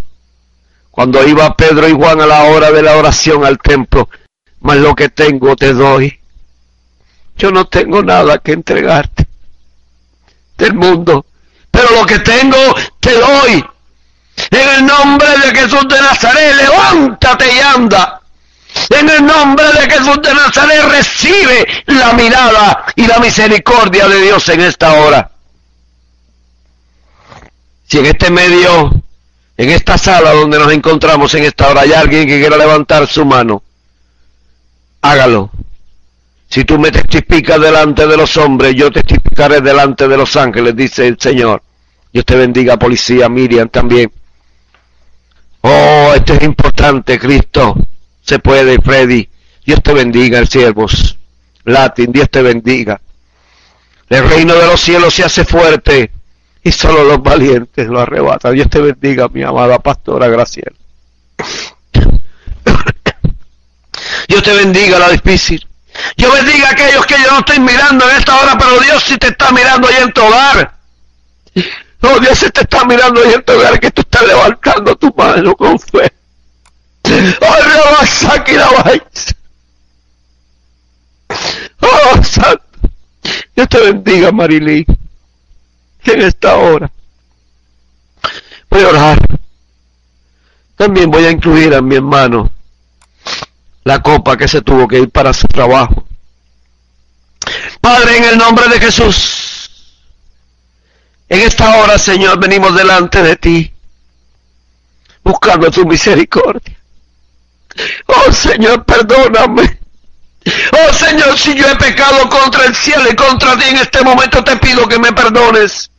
[0.91, 4.09] Cuando iba Pedro y Juan a la hora de la oración al templo,
[4.61, 6.19] mas lo que tengo te doy.
[7.37, 9.27] Yo no tengo nada que entregarte
[10.57, 11.25] del mundo,
[11.71, 12.57] pero lo que tengo
[12.99, 13.65] te doy.
[14.51, 18.18] En el nombre de Jesús de Nazaret, levántate y anda.
[18.91, 24.49] En el nombre de Jesús de Nazaret recibe la mirada y la misericordia de Dios
[24.49, 25.31] en esta hora.
[27.87, 29.03] Si en este medio,
[29.57, 33.25] en esta sala donde nos encontramos en esta hora, hay alguien que quiera levantar su
[33.25, 33.63] mano,
[35.03, 35.51] hágalo.
[36.49, 41.07] Si tú me testificas delante de los hombres, yo testificaré delante de los ángeles, dice
[41.07, 41.63] el Señor.
[42.11, 44.11] Dios te bendiga, policía, Miriam también.
[45.61, 47.77] Oh, esto es importante, Cristo.
[48.29, 49.27] Se puede, Freddy.
[49.65, 51.17] Dios te bendiga, siervos.
[51.65, 53.01] Latin, Dios te bendiga.
[54.07, 56.13] El reino de los cielos se hace fuerte
[56.63, 58.53] y solo los valientes lo arrebatan.
[58.53, 60.77] Dios te bendiga, mi amada pastora Graciela.
[64.29, 65.67] Dios te bendiga la difícil.
[66.19, 69.17] Yo bendiga a aquellos que yo no estoy mirando en esta hora, pero Dios sí
[69.17, 70.75] te está mirando ahí en tu hogar.
[72.03, 75.15] Oh, Dios sí te está mirando ahí en tu hogar, que tú estás levantando tu
[75.17, 76.13] mano con fe.
[81.81, 82.65] Oh, Santo.
[83.55, 84.85] Dios te bendiga, Marilyn
[86.13, 86.91] en esta hora.
[88.71, 89.19] Voy a orar.
[90.77, 92.51] También voy a incluir a mi hermano
[93.85, 96.07] la copa que se tuvo que ir para su trabajo.
[97.81, 99.97] Padre, en el nombre de Jesús,
[101.29, 103.73] en esta hora, Señor, venimos delante de ti,
[105.25, 106.78] buscando tu misericordia.
[108.07, 109.79] Oh Señor, perdóname.
[110.73, 114.43] Oh Señor, si yo he pecado contra el cielo y contra ti en este momento,
[114.43, 115.91] te pido que me perdones.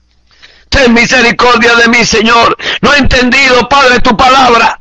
[0.70, 2.56] Ten misericordia de mí, Señor.
[2.82, 4.80] No he entendido, Padre, tu palabra.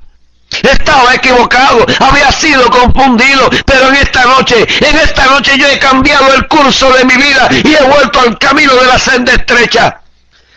[0.63, 6.33] Estaba equivocado, había sido confundido, pero en esta noche, en esta noche yo he cambiado
[6.35, 10.01] el curso de mi vida y he vuelto al camino de la senda estrecha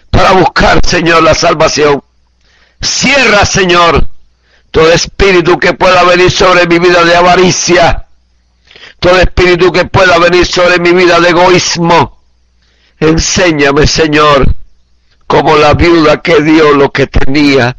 [0.10, 2.02] para buscar, Señor, la salvación.
[2.82, 4.08] Cierra, Señor,
[4.72, 8.06] todo espíritu que pueda venir sobre mi vida de avaricia,
[9.00, 12.22] todo espíritu que pueda venir sobre mi vida de egoísmo.
[13.00, 14.56] Enséñame, Señor,
[15.28, 17.76] como la viuda que dio lo que tenía,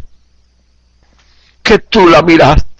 [1.63, 2.71] que tú la miraste.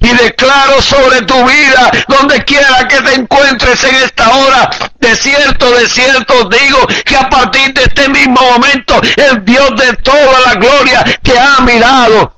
[0.00, 4.70] Y declaro sobre tu vida, donde quiera que te encuentres en esta hora,
[5.00, 9.94] de cierto, de cierto digo que a partir de este mismo momento, el Dios de
[9.96, 12.37] toda la gloria te ha mirado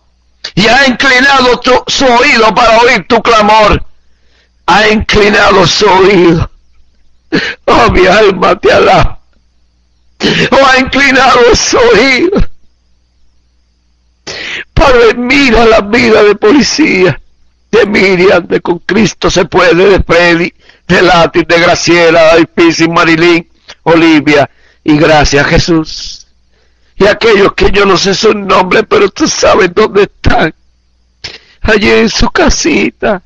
[0.61, 3.83] y ha inclinado su oído para oír tu clamor.
[4.67, 6.51] Ha inclinado su oído.
[7.65, 9.21] Oh, mi alma te alaba
[10.51, 12.49] o ha inclinado su oído.
[14.75, 17.21] Padre, mira la vida de policía,
[17.71, 20.53] de Miriam, de con Cristo se puede, de Freddy,
[20.87, 23.49] de Latin, de Graciela, de Piscis, Marilyn,
[23.85, 24.49] Olivia,
[24.85, 26.20] y gracias Jesús.
[27.01, 30.55] Y aquellos que yo no sé su nombre, pero tú sabes dónde están.
[31.63, 33.23] Allí en su casita,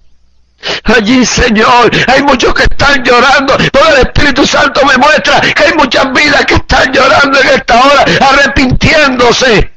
[0.85, 3.55] Allí, Señor, hay muchos que están llorando.
[3.71, 7.81] Todo el Espíritu Santo me muestra que hay muchas vidas que están llorando en esta
[7.81, 9.71] hora, arrepintiéndose.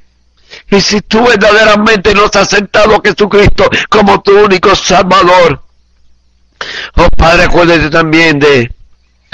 [0.70, 5.62] Y si tú verdaderamente no has aceptado a Jesucristo como tu único Salvador,
[6.95, 8.72] oh Padre, acuérdate también de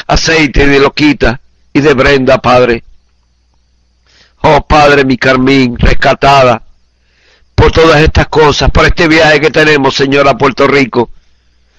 [0.08, 1.40] aceite de loquita
[1.72, 2.84] y de Brenda, Padre.
[4.46, 6.62] Oh Padre, mi Carmín, rescatada
[7.56, 11.10] por todas estas cosas, por este viaje que tenemos, Señor, a Puerto Rico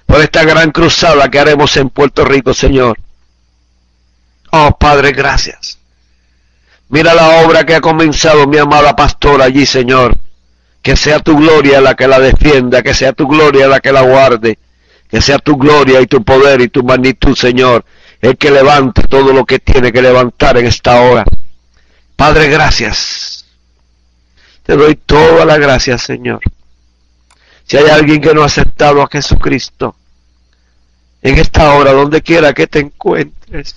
[0.06, 2.98] por esta gran cruzada que haremos en Puerto Rico, Señor.
[4.50, 5.78] Oh Padre, gracias.
[6.88, 10.16] Mira la obra que ha comenzado mi amada pastora allí, Señor.
[10.82, 14.02] Que sea tu gloria la que la defienda, que sea tu gloria la que la
[14.02, 14.58] guarde,
[15.08, 17.84] que sea tu gloria y tu poder y tu magnitud, Señor,
[18.20, 21.24] el que levante todo lo que tiene que levantar en esta hora.
[22.16, 23.44] Padre, gracias.
[24.62, 26.40] Te doy toda la gracia, Señor.
[27.64, 29.96] Si hay alguien que no ha aceptado a Jesucristo,
[31.22, 33.74] en esta hora, donde quiera que te encuentres,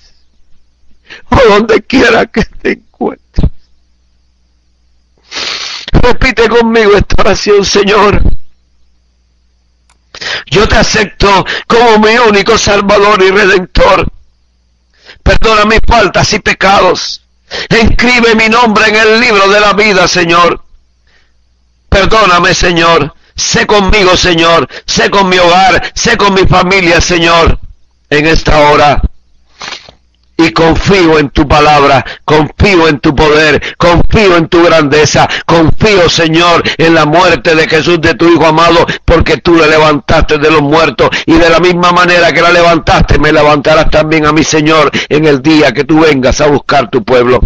[1.29, 3.49] o donde quiera que te encuentres,
[5.91, 8.21] repite conmigo esta oración, Señor.
[10.47, 14.11] Yo te acepto como mi único Salvador y Redentor.
[15.23, 17.21] Perdona mis faltas y pecados.
[17.69, 20.61] Escribe mi nombre en el libro de la vida, Señor.
[21.89, 23.13] Perdóname, Señor.
[23.35, 24.67] Sé conmigo, Señor.
[24.85, 25.91] Sé con mi hogar.
[25.93, 27.59] Sé con mi familia, Señor.
[28.09, 29.01] En esta hora.
[30.37, 36.61] Y confío en tu palabra, confío en tu poder, confío en tu grandeza, confío, Señor,
[36.77, 40.61] en la muerte de Jesús, de tu Hijo amado, porque tú le levantaste de los
[40.61, 44.91] muertos y de la misma manera que la levantaste, me levantarás también a mi Señor
[45.09, 47.39] en el día que tú vengas a buscar tu pueblo.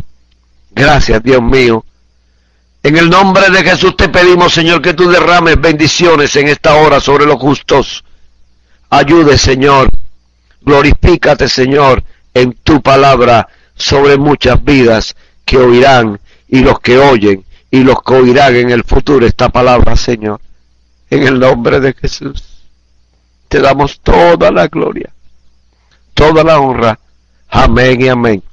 [0.71, 1.85] Gracias, Dios mío.
[2.83, 6.99] En el nombre de Jesús te pedimos, Señor, que tú derrames bendiciones en esta hora
[6.99, 8.03] sobre los justos.
[8.89, 9.89] Ayude, Señor.
[10.61, 12.03] Glorifícate, Señor,
[12.33, 15.15] en tu palabra sobre muchas vidas
[15.45, 19.95] que oirán y los que oyen y los que oirán en el futuro esta palabra,
[19.95, 20.41] Señor.
[21.09, 22.43] En el nombre de Jesús.
[23.47, 25.11] Te damos toda la gloria,
[26.13, 26.99] toda la honra.
[27.49, 28.43] Amén y amén.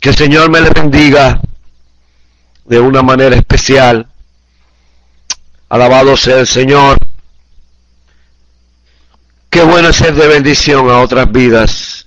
[0.00, 1.40] Que el Señor me le bendiga
[2.64, 4.06] de una manera especial.
[5.68, 6.98] Alabado sea el Señor.
[9.50, 12.06] Qué bueno es ser de bendición a otras vidas.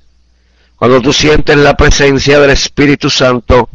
[0.78, 3.68] Cuando tú sientes la presencia del Espíritu Santo,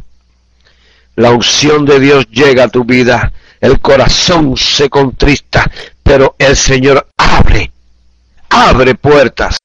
[1.15, 5.69] la unción de Dios llega a tu vida, el corazón se contrista,
[6.01, 7.71] pero el Señor abre,
[8.49, 9.59] abre puertas.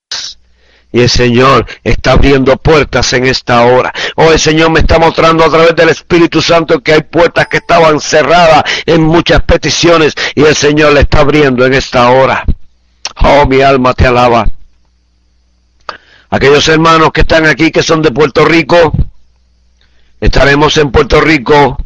[0.92, 3.90] Y el Señor está abriendo puertas en esta hora.
[4.16, 7.56] Oh, el Señor me está mostrando a través del Espíritu Santo que hay puertas que
[7.56, 12.44] estaban cerradas en muchas peticiones y el Señor le está abriendo en esta hora.
[13.16, 14.46] Oh, mi alma te alaba.
[16.30, 18.92] Aquellos hermanos que están aquí, que son de Puerto Rico,
[20.20, 21.76] estaremos en Puerto Rico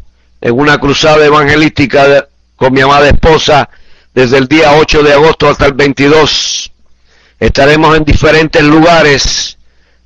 [0.41, 3.69] en una cruzada evangelística con mi amada esposa
[4.13, 6.69] desde el día 8 de agosto hasta el 22
[7.39, 9.57] Estaremos en diferentes lugares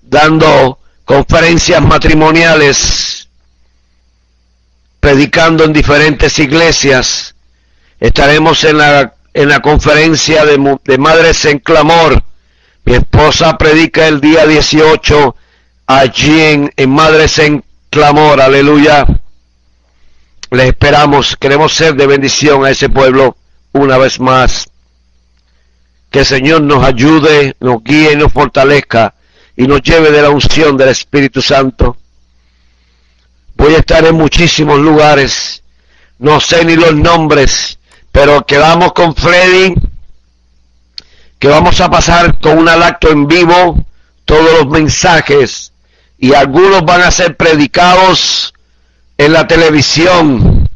[0.03, 3.27] dando conferencias matrimoniales,
[4.99, 7.33] predicando en diferentes iglesias.
[7.99, 10.57] Estaremos en la, en la conferencia de,
[10.97, 12.23] Madres en Clamor.
[12.85, 15.35] Mi esposa predica el día 18
[15.87, 18.41] allí en, en Madres en Clamor.
[18.41, 19.05] Aleluya.
[20.51, 21.35] Les esperamos.
[21.37, 23.37] Queremos ser de bendición a ese pueblo
[23.71, 24.69] una vez más.
[26.11, 29.15] Que el Señor nos ayude, nos guíe y nos fortalezca
[29.55, 31.97] y nos lleve de la unción del Espíritu Santo.
[33.55, 35.63] Voy a estar en muchísimos lugares,
[36.19, 37.79] no sé ni los nombres,
[38.13, 39.73] pero quedamos con Freddy,
[41.39, 43.83] que vamos a pasar con un alacto en vivo
[44.23, 45.73] todos los mensajes
[46.19, 48.53] y algunos van a ser predicados
[49.17, 50.69] en la televisión,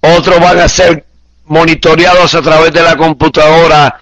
[0.00, 1.04] otros van a ser
[1.46, 4.00] monitoreados a través de la computadora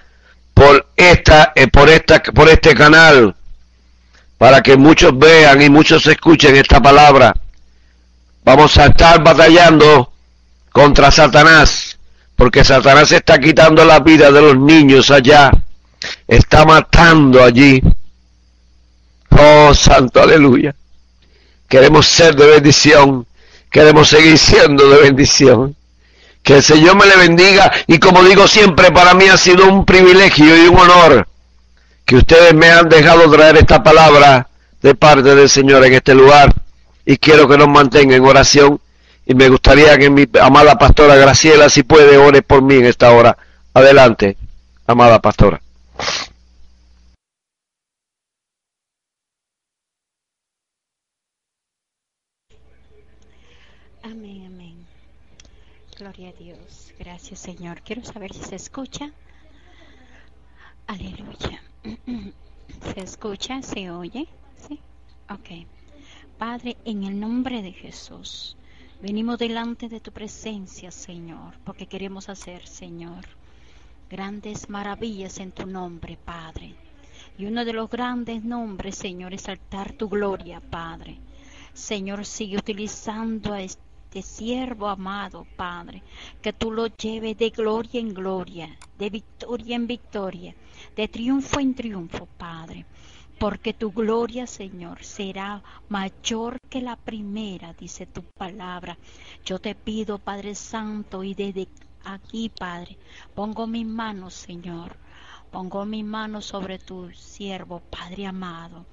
[0.53, 3.35] por esta, eh, por esta, por este canal,
[4.37, 7.35] para que muchos vean y muchos escuchen esta palabra.
[8.45, 10.12] Vamos a estar batallando
[10.71, 11.88] contra Satanás,
[12.39, 15.51] porque Satanás está quitando la vida de los niños allá,
[16.28, 17.82] está matando allí.
[19.31, 20.73] Oh, santo aleluya.
[21.69, 23.27] Queremos ser de bendición,
[23.69, 25.74] queremos seguir siendo de bendición.
[26.40, 29.85] Que el Señor me le bendiga y como digo siempre, para mí ha sido un
[29.85, 31.27] privilegio y un honor
[32.05, 34.48] que ustedes me han dejado traer esta palabra
[34.81, 36.55] de parte del Señor en este lugar
[37.05, 38.81] y quiero que nos mantenga en oración
[39.29, 43.13] y me gustaría que mi amada pastora Graciela, si puede, ore por mí en esta
[43.13, 43.37] hora.
[43.75, 44.37] Adelante,
[44.87, 45.61] amada pastora.
[55.99, 56.95] Gloria a Dios.
[56.97, 57.83] Gracias, Señor.
[57.83, 59.11] Quiero saber si se escucha.
[60.87, 61.61] Aleluya.
[62.95, 63.63] ¿Se escucha?
[63.63, 64.29] ¿Se oye?
[64.69, 64.79] Sí.
[65.29, 65.67] Ok.
[66.39, 68.57] Padre, en el nombre de Jesús,
[69.01, 73.25] venimos delante de tu presencia, Señor, porque queremos hacer, Señor,
[74.11, 76.75] grandes maravillas en tu nombre, Padre.
[77.39, 81.19] Y uno de los grandes nombres, Señor, es saltar tu gloria, Padre.
[81.73, 86.03] Señor, sigue utilizando a este siervo amado, Padre,
[86.43, 90.55] que tú lo lleves de gloria en gloria, de victoria en victoria,
[90.97, 92.85] de triunfo en triunfo, Padre
[93.39, 98.98] porque tu gloria, Señor, será mayor que la primera, dice tu palabra.
[99.44, 101.69] Yo te pido, Padre Santo, y desde
[102.05, 102.98] aquí, Padre,
[103.35, 104.97] pongo mis manos, Señor,
[105.52, 108.86] pongo mis manos sobre tu siervo, Padre amado.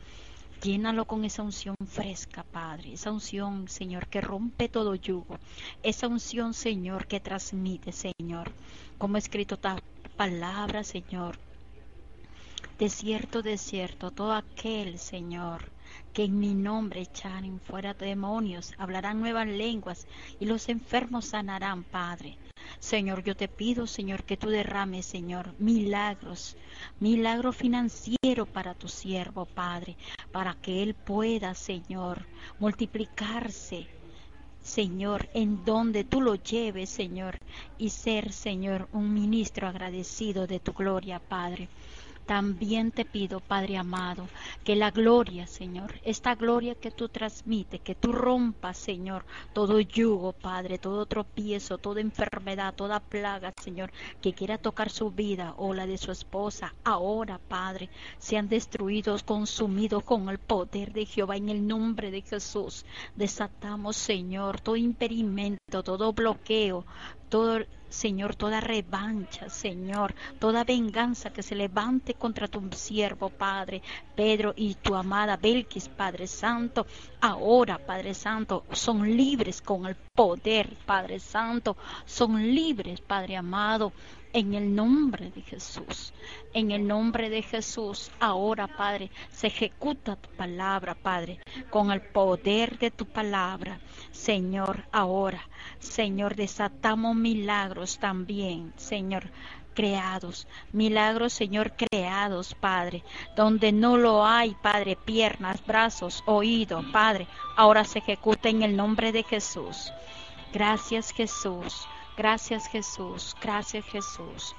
[0.61, 5.37] Llénalo con esa unción fresca, Padre, esa unción, Señor, que rompe todo yugo,
[5.83, 8.51] esa unción, Señor, que transmite, Señor,
[8.97, 9.77] como escrito esta
[10.15, 11.37] palabra, Señor,
[12.77, 15.71] de cierto, de cierto, todo aquel, Señor,
[16.11, 20.07] que en mi nombre echaren fuera demonios, hablarán nuevas lenguas
[20.41, 22.37] y los enfermos sanarán, Padre.
[22.79, 26.57] Señor, yo te pido, Señor, que tú derrames, Señor, milagros,
[26.99, 29.95] milagro financiero para tu siervo, Padre,
[30.33, 32.25] para que él pueda, Señor,
[32.59, 33.87] multiplicarse,
[34.61, 37.37] Señor, en donde tú lo lleves, Señor,
[37.77, 41.69] y ser, Señor, un ministro agradecido de tu gloria, Padre.
[42.25, 44.27] También te pido, Padre amado,
[44.63, 50.33] que la gloria, Señor, esta gloria que tú transmites, que tú rompas, Señor, todo yugo,
[50.33, 53.91] Padre, todo tropiezo, toda enfermedad, toda plaga, Señor,
[54.21, 60.03] que quiera tocar su vida o la de su esposa, ahora, Padre, sean destruidos, consumidos
[60.03, 62.85] con el poder de Jehová en el nombre de Jesús.
[63.15, 66.85] Desatamos, Señor, todo impedimento, todo bloqueo,
[67.29, 67.59] todo
[67.95, 73.81] Señor, toda revancha, Señor, toda venganza que se levante contra tu siervo, Padre,
[74.15, 76.85] Pedro y tu amada Belkis, Padre Santo,
[77.21, 83.93] ahora, Padre Santo, son libres con el poder, Padre Santo, son libres, Padre amado,
[84.35, 86.13] en el nombre de Jesús.
[86.53, 91.39] En el nombre de Jesús, ahora, Padre, se ejecuta tu palabra, Padre,
[91.69, 93.79] con el poder de tu palabra.
[94.11, 95.41] Señor, ahora,
[95.79, 99.31] Señor, desatamos milagros también, Señor
[99.73, 103.03] creados, milagros, Señor, creados, Padre,
[103.35, 109.11] donde no lo hay, Padre, piernas, brazos, oído, Padre, ahora se ejecuta en el nombre
[109.11, 109.91] de Jesús.
[110.53, 111.85] Gracias, Jesús.
[112.17, 114.55] Gracias Jesús, gracias Jesús.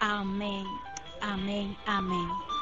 [0.00, 0.66] Amén,
[1.22, 2.55] amén, amén.